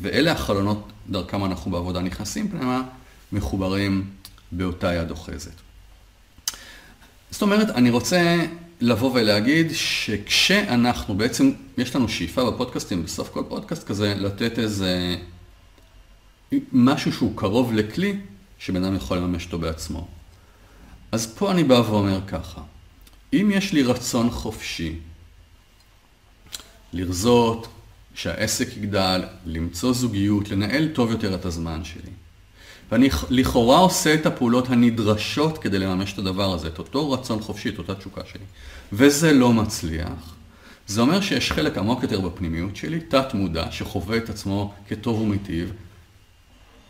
ואלה 0.02 0.32
החלונות 0.32 0.92
דרכם 1.10 1.46
אנחנו 1.46 1.72
בעבודה 1.72 2.02
נכנסים 2.02 2.50
פנימה, 2.50 2.84
מחוברים 3.32 4.06
באותה 4.52 4.94
יד 4.94 5.12
אוחזת. 5.12 5.52
זאת 7.32 7.42
אומרת, 7.42 7.70
אני 7.70 7.90
רוצה 7.90 8.46
לבוא 8.82 9.12
ולהגיד 9.14 9.68
שכשאנחנו, 9.74 11.18
בעצם 11.18 11.52
יש 11.78 11.96
לנו 11.96 12.10
שאיפה 12.10 12.52
בפודקאסטים, 12.52 13.04
בסוף 13.04 13.30
כל 13.30 13.44
פודקאסט 13.50 13.88
כזה, 13.88 14.14
לתת 14.18 14.60
איזה 14.60 15.16
משהו 16.74 17.14
שהוא 17.14 17.38
קרוב 17.38 17.74
לכלי, 17.74 18.18
שבן 18.60 18.84
אדם 18.84 18.96
יכול 18.96 19.18
לממש 19.18 19.46
אותו 19.46 19.60
בעצמו. 19.60 20.08
אז 21.12 21.34
פה 21.38 21.52
אני 21.52 21.64
בא 21.64 21.74
ואומר 21.74 22.20
ככה, 22.28 22.62
אם 23.34 23.52
יש 23.54 23.74
לי 23.74 23.84
רצון 23.84 24.30
חופשי 24.30 24.96
לרזות, 26.94 27.68
שהעסק 28.16 28.78
יגדל, 28.78 29.24
למצוא 29.46 29.94
זוגיות, 29.94 30.50
לנהל 30.50 30.88
טוב 30.94 31.12
יותר 31.12 31.36
את 31.36 31.46
הזמן 31.46 31.84
שלי, 31.84 32.12
ואני 32.92 33.10
לכאורה 33.30 33.78
עושה 33.78 34.14
את 34.14 34.26
הפעולות 34.26 34.70
הנדרשות 34.70 35.58
כדי 35.58 35.80
לממש 35.80 36.14
את 36.14 36.20
הדבר 36.20 36.54
הזה, 36.54 36.68
את 36.68 36.80
אותו 36.80 37.12
רצון 37.12 37.42
חופשי, 37.42 37.70
את 37.70 37.78
אותה 37.78 37.96
תשוקה 37.96 38.22
שלי, 38.32 38.46
וזה 38.94 39.34
לא 39.34 39.54
מצליח, 39.54 40.36
זה 40.88 41.02
אומר 41.02 41.22
שיש 41.22 41.52
חלק 41.52 41.78
עמוק 41.78 42.04
יותר 42.04 42.22
בפנימיות 42.22 42.76
שלי, 42.76 43.00
תת 43.00 43.34
מודע, 43.34 43.72
שחווה 43.72 44.18
את 44.18 44.30
עצמו 44.30 44.74
כטוב 44.88 45.22
ומיטיב, 45.22 45.74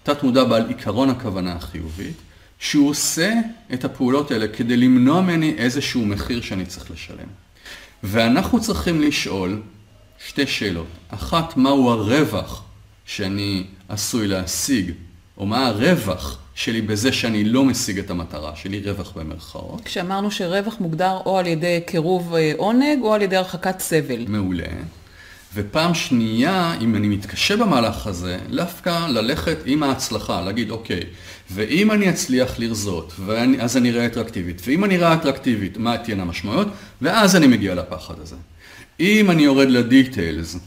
תת 0.05 0.23
מודע 0.23 0.43
בעל 0.43 0.67
עיקרון 0.67 1.09
הכוונה 1.09 1.53
החיובית, 1.53 2.15
שהוא 2.59 2.89
עושה 2.89 3.33
את 3.73 3.85
הפעולות 3.85 4.31
האלה 4.31 4.47
כדי 4.47 4.77
למנוע 4.77 5.21
ממני 5.21 5.55
איזשהו 5.57 6.05
מחיר 6.05 6.41
שאני 6.41 6.65
צריך 6.65 6.91
לשלם. 6.91 7.27
ואנחנו 8.03 8.61
צריכים 8.61 9.01
לשאול 9.01 9.61
שתי 10.27 10.47
שאלות. 10.47 10.87
אחת, 11.09 11.57
מהו 11.57 11.89
הרווח 11.89 12.63
שאני 13.05 13.63
עשוי 13.89 14.27
להשיג, 14.27 14.91
או 15.37 15.45
מה 15.45 15.67
הרווח 15.67 16.39
שלי 16.55 16.81
בזה 16.81 17.11
שאני 17.11 17.43
לא 17.43 17.65
משיג 17.65 17.99
את 17.99 18.09
המטרה 18.09 18.55
שלי, 18.55 18.79
רווח 18.79 19.11
במרכאות. 19.15 19.81
כשאמרנו 19.85 20.31
שרווח 20.31 20.75
מוגדר 20.79 21.17
או 21.25 21.37
על 21.37 21.47
ידי 21.47 21.81
קירוב 21.85 22.35
אה, 22.35 22.51
עונג 22.57 23.01
או 23.01 23.13
על 23.13 23.21
ידי 23.21 23.35
הרחקת 23.35 23.79
סבל. 23.79 24.25
מעולה. 24.27 24.67
ופעם 25.55 25.93
שנייה, 25.93 26.73
אם 26.81 26.95
אני 26.95 27.07
מתקשה 27.07 27.57
במהלך 27.57 28.07
הזה, 28.07 28.37
דווקא 28.49 29.07
ללכת 29.07 29.57
עם 29.65 29.83
ההצלחה, 29.83 30.41
להגיד, 30.41 30.71
אוקיי, 30.71 31.03
ואם 31.51 31.91
אני 31.91 32.09
אצליח 32.09 32.59
לרזות, 32.59 33.13
ואני, 33.25 33.61
אז 33.61 33.77
אני 33.77 33.91
אראה 33.91 34.05
אטרקטיבית, 34.05 34.61
ואם 34.65 34.85
אני 34.85 34.97
אראה 34.97 35.13
אטרקטיבית, 35.13 35.77
מה 35.77 35.97
תהיינה 35.97 36.23
המשמעויות, 36.23 36.67
ואז 37.01 37.35
אני 37.35 37.47
מגיע 37.47 37.75
לפחד 37.75 38.13
הזה. 38.21 38.35
אם 38.99 39.31
אני 39.31 39.43
יורד 39.43 39.69
לדיטיילס, 39.69 40.57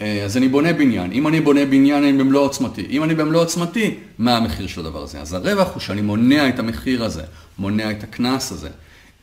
אה, 0.00 0.24
אז 0.24 0.36
אני 0.36 0.48
בונה 0.48 0.72
בניין. 0.72 1.12
אם 1.12 1.28
אני 1.28 1.40
בונה 1.40 1.64
בניין, 1.64 2.04
אני 2.04 2.18
במלוא 2.18 2.40
עוצמתי. 2.40 2.86
אם 2.90 3.04
אני 3.04 3.14
במלוא 3.14 3.40
עוצמתי, 3.40 3.94
מה 4.18 4.36
המחיר 4.36 4.66
של 4.66 4.80
הדבר 4.80 5.02
הזה? 5.02 5.20
אז 5.20 5.32
הרווח 5.32 5.72
הוא 5.72 5.80
שאני 5.80 6.00
מונע 6.00 6.48
את 6.48 6.58
המחיר 6.58 7.04
הזה, 7.04 7.22
מונע 7.58 7.90
את 7.90 8.02
הקנס 8.02 8.52
הזה. 8.52 8.68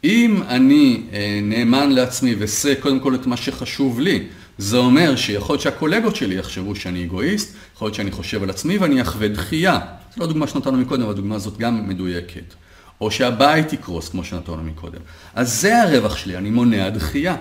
אם 0.03 0.41
אני 0.47 1.01
אה, 1.13 1.39
נאמן 1.43 1.91
לעצמי 1.91 2.36
ועושה 2.36 2.75
קודם 2.75 2.99
כל 2.99 3.15
את 3.15 3.27
מה 3.27 3.38
שחשוב 3.38 3.99
לי, 3.99 4.23
זה 4.60 4.78
אומר 4.78 5.15
שיכול 5.15 5.54
להיות 5.54 5.62
שהקולגות 5.62 6.15
שלי 6.15 6.36
יחשבו 6.36 6.76
שאני 6.76 7.06
אגואיסט, 7.06 7.56
יכול 7.76 7.86
להיות 7.86 7.95
שאני 7.95 8.12
חושב 8.12 8.43
על 8.43 8.50
עצמי 8.50 8.78
ואני 8.78 9.02
אחווה 9.02 9.28
דחייה. 9.28 9.80
זו 10.15 10.22
לא 10.22 10.28
דוגמה 10.28 10.48
שנתנו 10.48 10.78
מקודם, 10.78 11.02
אבל 11.02 11.12
הדוגמה 11.12 11.36
הזאת 11.36 11.58
גם 11.58 11.89
מדויקת. 11.89 12.54
או 13.02 13.12
שהבית 13.12 13.74
יקרוס, 13.74 14.10
כמו 14.10 14.24
שנתנו 14.24 14.63
מקודם. 14.63 15.00
אז 15.36 15.62
זה 15.62 15.82
הרווח 15.82 16.17
שלי, 16.17 16.38
אני 16.38 16.50
מונע 16.50 16.89
דחייה, 16.89 17.36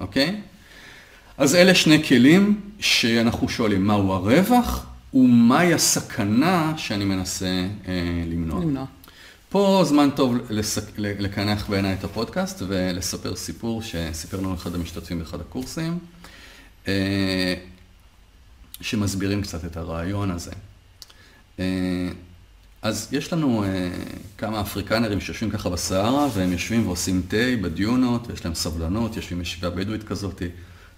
אוקיי? 0.00 0.40
אז 1.38 1.54
אלה 1.54 1.74
שני 1.74 2.04
כלים 2.04 2.60
שאנחנו 2.80 3.48
שואלים, 3.48 3.86
מהו 3.86 4.12
הרווח 4.12 4.86
ומהי 5.14 5.74
הסכנה 5.74 6.72
שאני 6.76 7.04
מנסה 7.04 7.66
אה, 7.88 8.22
למנוע. 8.30 8.60
למנוע. 8.60 8.84
פה 9.48 9.82
זמן 9.84 10.08
טוב 10.16 10.36
לסק... 10.50 10.82
לקנח 10.98 11.68
בעיניי 11.68 11.94
את 11.94 12.04
הפודקאסט 12.04 12.62
ולספר 12.68 13.36
סיפור 13.36 13.82
שסיפר 13.82 14.40
לנו 14.40 14.54
אחד 14.54 14.74
המשתתפים 14.74 15.18
באחד 15.18 15.40
הקורסים, 15.40 15.98
אה, 16.88 17.54
שמסבירים 18.80 19.42
קצת 19.42 19.64
את 19.64 19.76
הרעיון 19.76 20.30
הזה. 20.30 20.50
אה, 21.58 22.08
אז 22.82 23.08
יש 23.12 23.32
לנו 23.32 23.64
אה, 23.64 23.90
כמה 24.38 24.60
אפריקנרים 24.60 25.20
שיושבים 25.20 25.50
ככה 25.50 25.70
בסהרה, 25.70 26.28
והם 26.34 26.52
יושבים 26.52 26.86
ועושים 26.86 27.22
תה 27.28 27.36
בדיונות, 27.62 28.26
ויש 28.26 28.44
להם 28.44 28.54
סבלנות, 28.54 29.16
יושבים 29.16 29.40
ישיבה 29.40 29.70
בדואית 29.70 30.02
כזאת, 30.02 30.42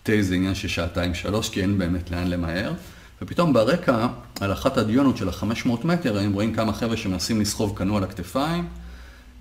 תה 0.02 0.12
זה 0.20 0.34
עניין 0.34 0.54
של 0.54 0.68
שעתיים 0.68 1.14
שלוש, 1.14 1.48
כי 1.48 1.62
אין 1.62 1.78
באמת 1.78 2.10
לאן 2.10 2.28
למהר, 2.28 2.72
ופתאום 3.22 3.52
ברקע 3.52 4.06
על 4.40 4.52
אחת 4.52 4.76
הדיונות 4.76 5.16
של 5.16 5.28
ה-500 5.28 5.68
מטר, 5.84 6.18
הם 6.18 6.32
רואים 6.32 6.54
כמה 6.54 6.72
חבר'ה 6.72 6.96
שמנסים 6.96 7.40
לסחוב 7.40 7.76
קנו 7.76 7.96
על 7.96 8.04
הכתפיים, 8.04 8.68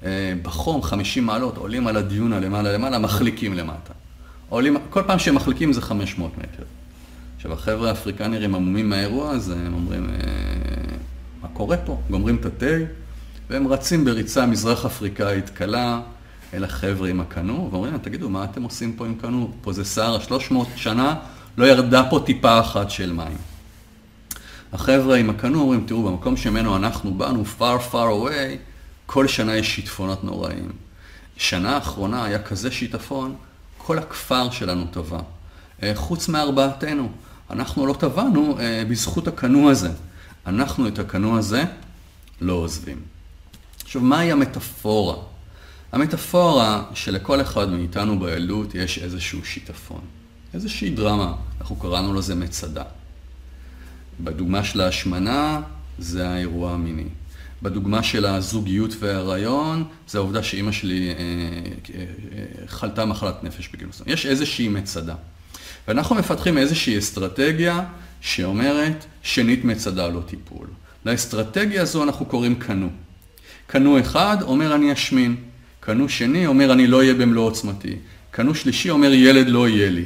אה, 0.03 0.33
בחום, 0.41 0.81
50 0.81 1.25
מעלות, 1.25 1.57
עולים 1.57 1.87
על 1.87 1.97
הדיונה 1.97 2.39
למעלה 2.39 2.71
למעלה, 2.71 2.99
מחליקים 2.99 3.53
למטה. 3.53 3.93
עולים, 4.49 4.77
כל 4.89 5.03
פעם 5.07 5.19
שהם 5.19 5.35
מחליקים 5.35 5.73
זה 5.73 5.81
500 5.81 6.37
מטר. 6.37 6.63
עכשיו, 7.35 7.53
החבר'ה 7.53 7.89
האפריקנרים 7.89 8.55
עמומים 8.55 8.89
מהאירוע 8.89 9.31
הזה, 9.31 9.55
הם 9.65 9.73
אומרים, 9.73 10.09
אה, 10.09 10.15
מה 11.41 11.47
קורה 11.53 11.77
פה? 11.77 12.01
גומרים 12.09 12.35
את 12.35 12.45
התה, 12.45 12.75
והם 13.49 13.67
רצים 13.67 14.05
בריצה 14.05 14.45
מזרח 14.45 14.85
אפריקאית 14.85 15.49
קלה 15.49 16.01
אל 16.53 16.63
החבר'ה 16.63 17.09
עם 17.09 17.21
הקנו, 17.21 17.69
ואומרים 17.71 17.91
להם, 17.91 18.01
תגידו, 18.01 18.29
מה 18.29 18.43
אתם 18.43 18.63
עושים 18.63 18.93
פה 18.93 19.05
עם 19.05 19.15
קנו? 19.15 19.51
פה 19.61 19.73
זה 19.73 19.85
סערה, 19.85 20.21
300 20.21 20.67
שנה 20.75 21.15
לא 21.57 21.65
ירדה 21.65 22.03
פה 22.09 22.23
טיפה 22.25 22.59
אחת 22.59 22.89
של 22.89 23.13
מים. 23.13 23.56
החבר'ה 24.73 25.15
עם 25.15 25.29
הקנו 25.29 25.61
אומרים, 25.61 25.85
תראו, 25.87 26.03
במקום 26.03 26.37
שממנו 26.37 26.75
אנחנו 26.75 27.13
באנו, 27.13 27.43
far 27.59 27.91
far 27.91 27.93
away, 27.93 28.57
כל 29.05 29.27
שנה 29.27 29.55
יש 29.55 29.75
שיטפונות 29.75 30.23
נוראים. 30.23 30.71
שנה 31.37 31.75
האחרונה 31.75 32.23
היה 32.23 32.43
כזה 32.43 32.71
שיטפון, 32.71 33.35
כל 33.77 33.97
הכפר 33.97 34.49
שלנו 34.51 34.85
טבע. 34.91 35.19
אה, 35.83 35.91
חוץ 35.95 36.29
מארבעתנו. 36.29 37.09
אנחנו 37.49 37.85
לא 37.85 37.93
טבענו 37.93 38.57
אה, 38.59 38.83
בזכות 38.89 39.27
הקנו 39.27 39.69
הזה. 39.69 39.89
אנחנו 40.47 40.87
את 40.87 40.99
הקנו 40.99 41.37
הזה 41.37 41.63
לא 42.41 42.53
עוזבים. 42.53 43.01
עכשיו, 43.83 44.01
מהי 44.01 44.31
המטאפורה? 44.31 45.15
המטאפורה 45.91 46.83
שלכל 46.93 47.41
אחד 47.41 47.69
מאיתנו 47.69 48.19
בילדות 48.19 48.75
יש 48.75 48.97
איזשהו 48.97 49.45
שיטפון, 49.45 50.01
איזושהי 50.53 50.89
דרמה, 50.89 51.33
אנחנו 51.61 51.75
קראנו 51.75 52.13
לזה 52.13 52.35
מצדה. 52.35 52.83
בדוגמה 54.19 54.63
של 54.63 54.81
ההשמנה 54.81 55.61
זה 55.99 56.29
האירוע 56.29 56.73
המיני. 56.73 57.07
בדוגמה 57.61 58.03
של 58.03 58.25
הזוגיות 58.25 58.95
וההיריון, 58.99 59.83
זה 60.07 60.17
העובדה 60.17 60.43
שאימא 60.43 60.71
שלי 60.71 61.09
אה, 61.09 61.13
אה, 61.95 62.05
חלתה 62.67 63.05
מחלת 63.05 63.43
נפש 63.43 63.69
בגיל 63.73 63.87
מסוים. 63.87 64.09
יש 64.09 64.25
איזושהי 64.25 64.67
מצדה. 64.67 65.15
ואנחנו 65.87 66.15
מפתחים 66.15 66.57
איזושהי 66.57 66.97
אסטרטגיה 66.97 67.85
שאומרת, 68.21 69.05
שנית 69.21 69.65
מצדה 69.65 70.07
לא 70.07 70.21
טיפול. 70.21 70.67
לאסטרטגיה 71.05 71.81
הזו 71.81 72.03
אנחנו 72.03 72.25
קוראים 72.25 72.55
קנו. 72.55 72.89
קנו 73.67 73.99
אחד 73.99 74.37
אומר 74.41 74.75
אני 74.75 74.93
אשמין, 74.93 75.35
קנו 75.79 76.09
שני 76.09 76.47
אומר 76.47 76.73
אני 76.73 76.87
לא 76.87 76.97
אהיה 76.97 77.13
במלוא 77.13 77.43
עוצמתי, 77.43 77.95
קנו 78.31 78.55
שלישי 78.55 78.89
אומר 78.89 79.13
ילד 79.13 79.47
לא 79.47 79.69
יהיה 79.69 79.89
לי, 79.89 80.05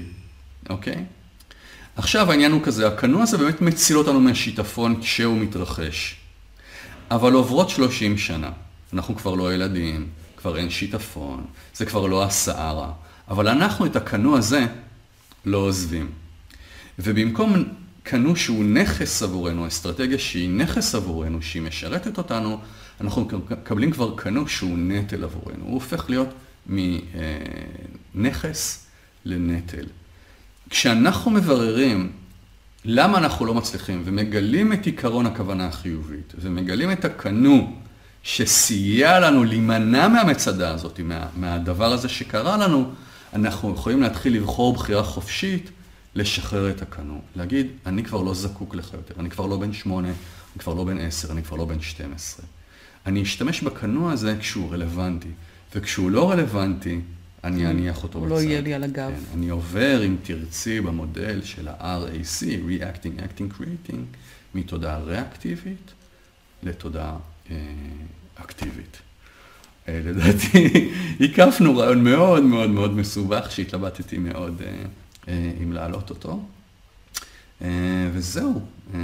אוקיי? 0.69 1.03
עכשיו 1.95 2.31
העניין 2.31 2.51
הוא 2.51 2.61
כזה, 2.63 2.87
הקנו 2.87 3.21
הזה 3.21 3.37
באמת 3.37 3.61
מציל 3.61 3.97
אותנו 3.97 4.19
מהשיטפון 4.19 5.01
כשהוא 5.01 5.37
מתרחש. 5.37 6.15
אבל 7.11 7.33
עוברות 7.33 7.69
30 7.69 8.17
שנה, 8.17 8.49
אנחנו 8.93 9.15
כבר 9.15 9.35
לא 9.35 9.53
ילדים, 9.53 10.07
כבר 10.37 10.57
אין 10.57 10.69
שיטפון, 10.69 11.45
זה 11.75 11.85
כבר 11.85 12.05
לא 12.05 12.23
הסערה, 12.23 12.91
אבל 13.27 13.47
אנחנו 13.47 13.85
את 13.85 13.95
הקנו 13.95 14.37
הזה 14.37 14.65
לא 15.45 15.57
עוזבים. 15.57 16.11
ובמקום 16.99 17.63
קנו 18.03 18.35
שהוא 18.35 18.65
נכס 18.65 19.23
עבורנו, 19.23 19.67
אסטרטגיה 19.67 20.19
שהיא 20.19 20.49
נכס 20.49 20.95
עבורנו, 20.95 21.41
שהיא 21.41 21.61
משרתת 21.61 22.17
אותנו, 22.17 22.57
אנחנו 23.01 23.27
מקבלים 23.49 23.91
כבר 23.91 24.13
קנו 24.17 24.47
שהוא 24.47 24.77
נטל 24.77 25.23
עבורנו. 25.23 25.65
הוא 25.65 25.73
הופך 25.73 26.09
להיות 26.09 26.29
מנכס 28.15 28.85
לנטל. 29.25 29.85
כשאנחנו 30.71 31.31
מבררים 31.31 32.11
למה 32.85 33.17
אנחנו 33.17 33.45
לא 33.45 33.53
מצליחים 33.53 34.01
ומגלים 34.05 34.73
את 34.73 34.85
עיקרון 34.85 35.25
הכוונה 35.25 35.67
החיובית 35.67 36.33
ומגלים 36.41 36.91
את 36.91 37.05
הקנו 37.05 37.75
שסייע 38.23 39.19
לנו 39.19 39.43
להימנע 39.43 40.07
מהמצדה 40.07 40.71
הזאת, 40.71 40.99
מה, 40.99 41.27
מהדבר 41.35 41.93
הזה 41.93 42.09
שקרה 42.09 42.57
לנו, 42.57 42.91
אנחנו 43.33 43.73
יכולים 43.73 44.01
להתחיל 44.01 44.35
לבחור 44.35 44.73
בחירה 44.73 45.03
חופשית, 45.03 45.69
לשחרר 46.15 46.69
את 46.69 46.81
הקנו. 46.81 47.21
להגיד, 47.35 47.67
אני 47.85 48.03
כבר 48.03 48.21
לא 48.21 48.33
זקוק 48.33 48.75
לך 48.75 48.93
יותר, 48.93 49.13
אני 49.19 49.29
כבר 49.29 49.45
לא 49.45 49.57
בן 49.57 49.73
שמונה, 49.73 50.07
אני 50.07 50.59
כבר 50.59 50.73
לא 50.73 50.83
בן 50.83 50.97
עשר, 50.97 51.31
אני 51.31 51.43
כבר 51.43 51.57
לא 51.57 51.65
בן 51.65 51.81
שתים 51.81 52.13
עשרה. 52.15 52.45
אני 53.05 53.23
אשתמש 53.23 53.61
בקנו 53.61 54.11
הזה 54.11 54.35
כשהוא 54.39 54.73
רלוונטי, 54.73 55.31
וכשהוא 55.75 56.11
לא 56.11 56.31
רלוונטי, 56.31 56.99
אני 57.43 57.67
אניח 57.67 58.03
אותו 58.03 58.19
בצד. 58.19 58.29
הוא 58.29 58.37
לא 58.37 58.41
יהיה 58.41 58.61
לי 58.61 58.73
על 58.73 58.83
הגב. 58.83 59.11
כן, 59.11 59.37
אני 59.37 59.49
עובר, 59.49 60.05
אם 60.05 60.15
תרצי, 60.23 60.81
במודל 60.81 61.41
של 61.43 61.67
ה-RAC, 61.67 62.43
Reacting, 62.43 63.19
Acting, 63.19 63.59
Creating, 63.59 63.99
מתודעה 64.55 64.99
ריאקטיבית 64.99 65.91
לתודעה 66.63 67.17
אה, 67.51 67.55
אקטיבית. 68.35 68.97
אה, 69.87 70.01
לדעתי, 70.05 70.91
הקפנו 71.25 71.77
רעיון 71.77 72.03
מאוד 72.03 72.43
מאוד 72.43 72.69
מאוד 72.69 72.93
מסובך, 72.93 73.51
שהתלבטתי 73.51 74.17
מאוד 74.17 74.61
אה, 74.65 74.73
אה, 75.27 75.51
אם 75.63 75.73
להעלות 75.73 76.09
אותו. 76.09 76.45
אה, 77.61 78.09
וזהו. 78.13 78.61
אה, 78.93 78.99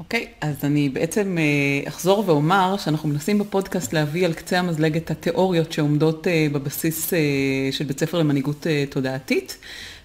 אוקיי, 0.00 0.26
okay, 0.30 0.46
אז 0.46 0.54
אני 0.64 0.88
בעצם 0.88 1.38
אה, 1.38 1.88
אחזור 1.88 2.24
ואומר 2.26 2.76
שאנחנו 2.76 3.08
מנסים 3.08 3.38
בפודקאסט 3.38 3.92
להביא 3.92 4.26
על 4.26 4.32
קצה 4.32 4.58
המזלג 4.58 4.96
את 4.96 5.10
התיאוריות 5.10 5.72
שעומדות 5.72 6.26
אה, 6.26 6.46
בבסיס 6.52 7.14
אה, 7.14 7.18
של 7.70 7.84
בית 7.84 8.00
ספר 8.00 8.18
למנהיגות 8.18 8.66
תודעתית, 8.90 9.58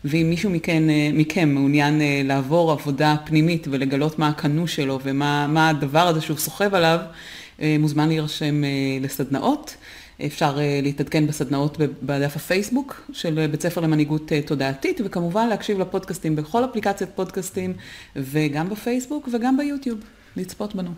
ואם 0.06 0.27
מישהו 0.29 0.49
מכן, 0.49 0.84
מכם 1.13 1.49
מעוניין 1.49 2.01
לעבור 2.23 2.71
עבודה 2.71 3.15
פנימית 3.25 3.67
ולגלות 3.71 4.19
מה 4.19 4.27
הקנו 4.27 4.67
שלו 4.67 4.99
ומה 5.03 5.69
הדבר 5.69 6.08
הזה 6.08 6.21
שהוא 6.21 6.38
סוחב 6.38 6.75
עליו, 6.75 6.99
מוזמן 7.79 8.08
להירשם 8.08 8.62
לסדנאות. 9.01 9.75
אפשר 10.25 10.57
להתעדכן 10.81 11.27
בסדנאות 11.27 11.77
בדף 12.03 12.36
הפייסבוק 12.36 13.09
של 13.13 13.47
בית 13.51 13.62
ספר 13.62 13.81
למנהיגות 13.81 14.31
תודעתית, 14.45 15.01
וכמובן 15.05 15.47
להקשיב 15.47 15.79
לפודקאסטים 15.79 16.36
בכל 16.36 16.65
אפליקציית 16.65 17.09
פודקאסטים, 17.15 17.73
וגם 18.15 18.69
בפייסבוק 18.69 19.29
וגם 19.33 19.57
ביוטיוב, 19.57 19.99
לצפות 20.36 20.75
בנו. 20.75 20.91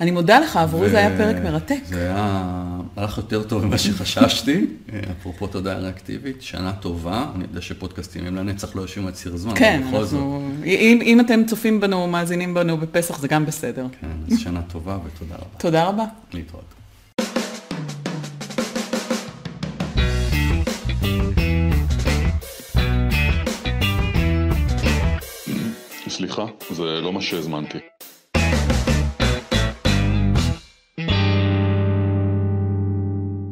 אני 0.00 0.10
מודה 0.10 0.40
לך, 0.40 0.56
עבורי 0.56 0.90
זה 0.90 0.98
היה 0.98 1.16
פרק 1.16 1.36
מרתק. 1.42 1.80
זה 1.84 2.00
היה, 2.00 2.80
הלך 2.96 3.18
יותר 3.18 3.42
טוב 3.42 3.66
ממה 3.66 3.78
שחששתי, 3.78 4.66
אפרופו 5.10 5.46
תודעה 5.46 5.78
ריאקטיבית, 5.78 6.42
שנה 6.42 6.72
טובה, 6.72 7.26
אני 7.34 7.44
יודע 7.44 7.60
שפודקאסטים 7.60 8.26
הם 8.26 8.36
לנצח 8.36 8.76
לא 8.76 8.80
יושבים 8.80 9.06
על 9.06 9.12
ציר 9.12 9.36
זמן, 9.36 9.52
כן, 9.56 9.82
אנחנו, 9.84 10.50
אם, 10.64 10.98
אם 11.02 11.20
אתם 11.20 11.44
צופים 11.46 11.80
בנו, 11.80 12.06
מאזינים 12.06 12.54
בנו 12.54 12.78
בפסח, 12.78 13.18
זה 13.18 13.28
גם 13.28 13.46
בסדר. 13.46 13.86
כן, 14.00 14.06
אז 14.32 14.38
שנה 14.38 14.62
טובה 14.62 14.98
ותודה 15.06 15.34
רבה. 15.34 15.58
תודה 15.58 15.84
רבה. 15.84 16.04
להתראות. 16.32 16.81
סליחה, 26.22 26.46
זה 26.70 27.00
לא 27.00 27.12
מה 27.12 27.20
שהזמנתי. 27.22 27.78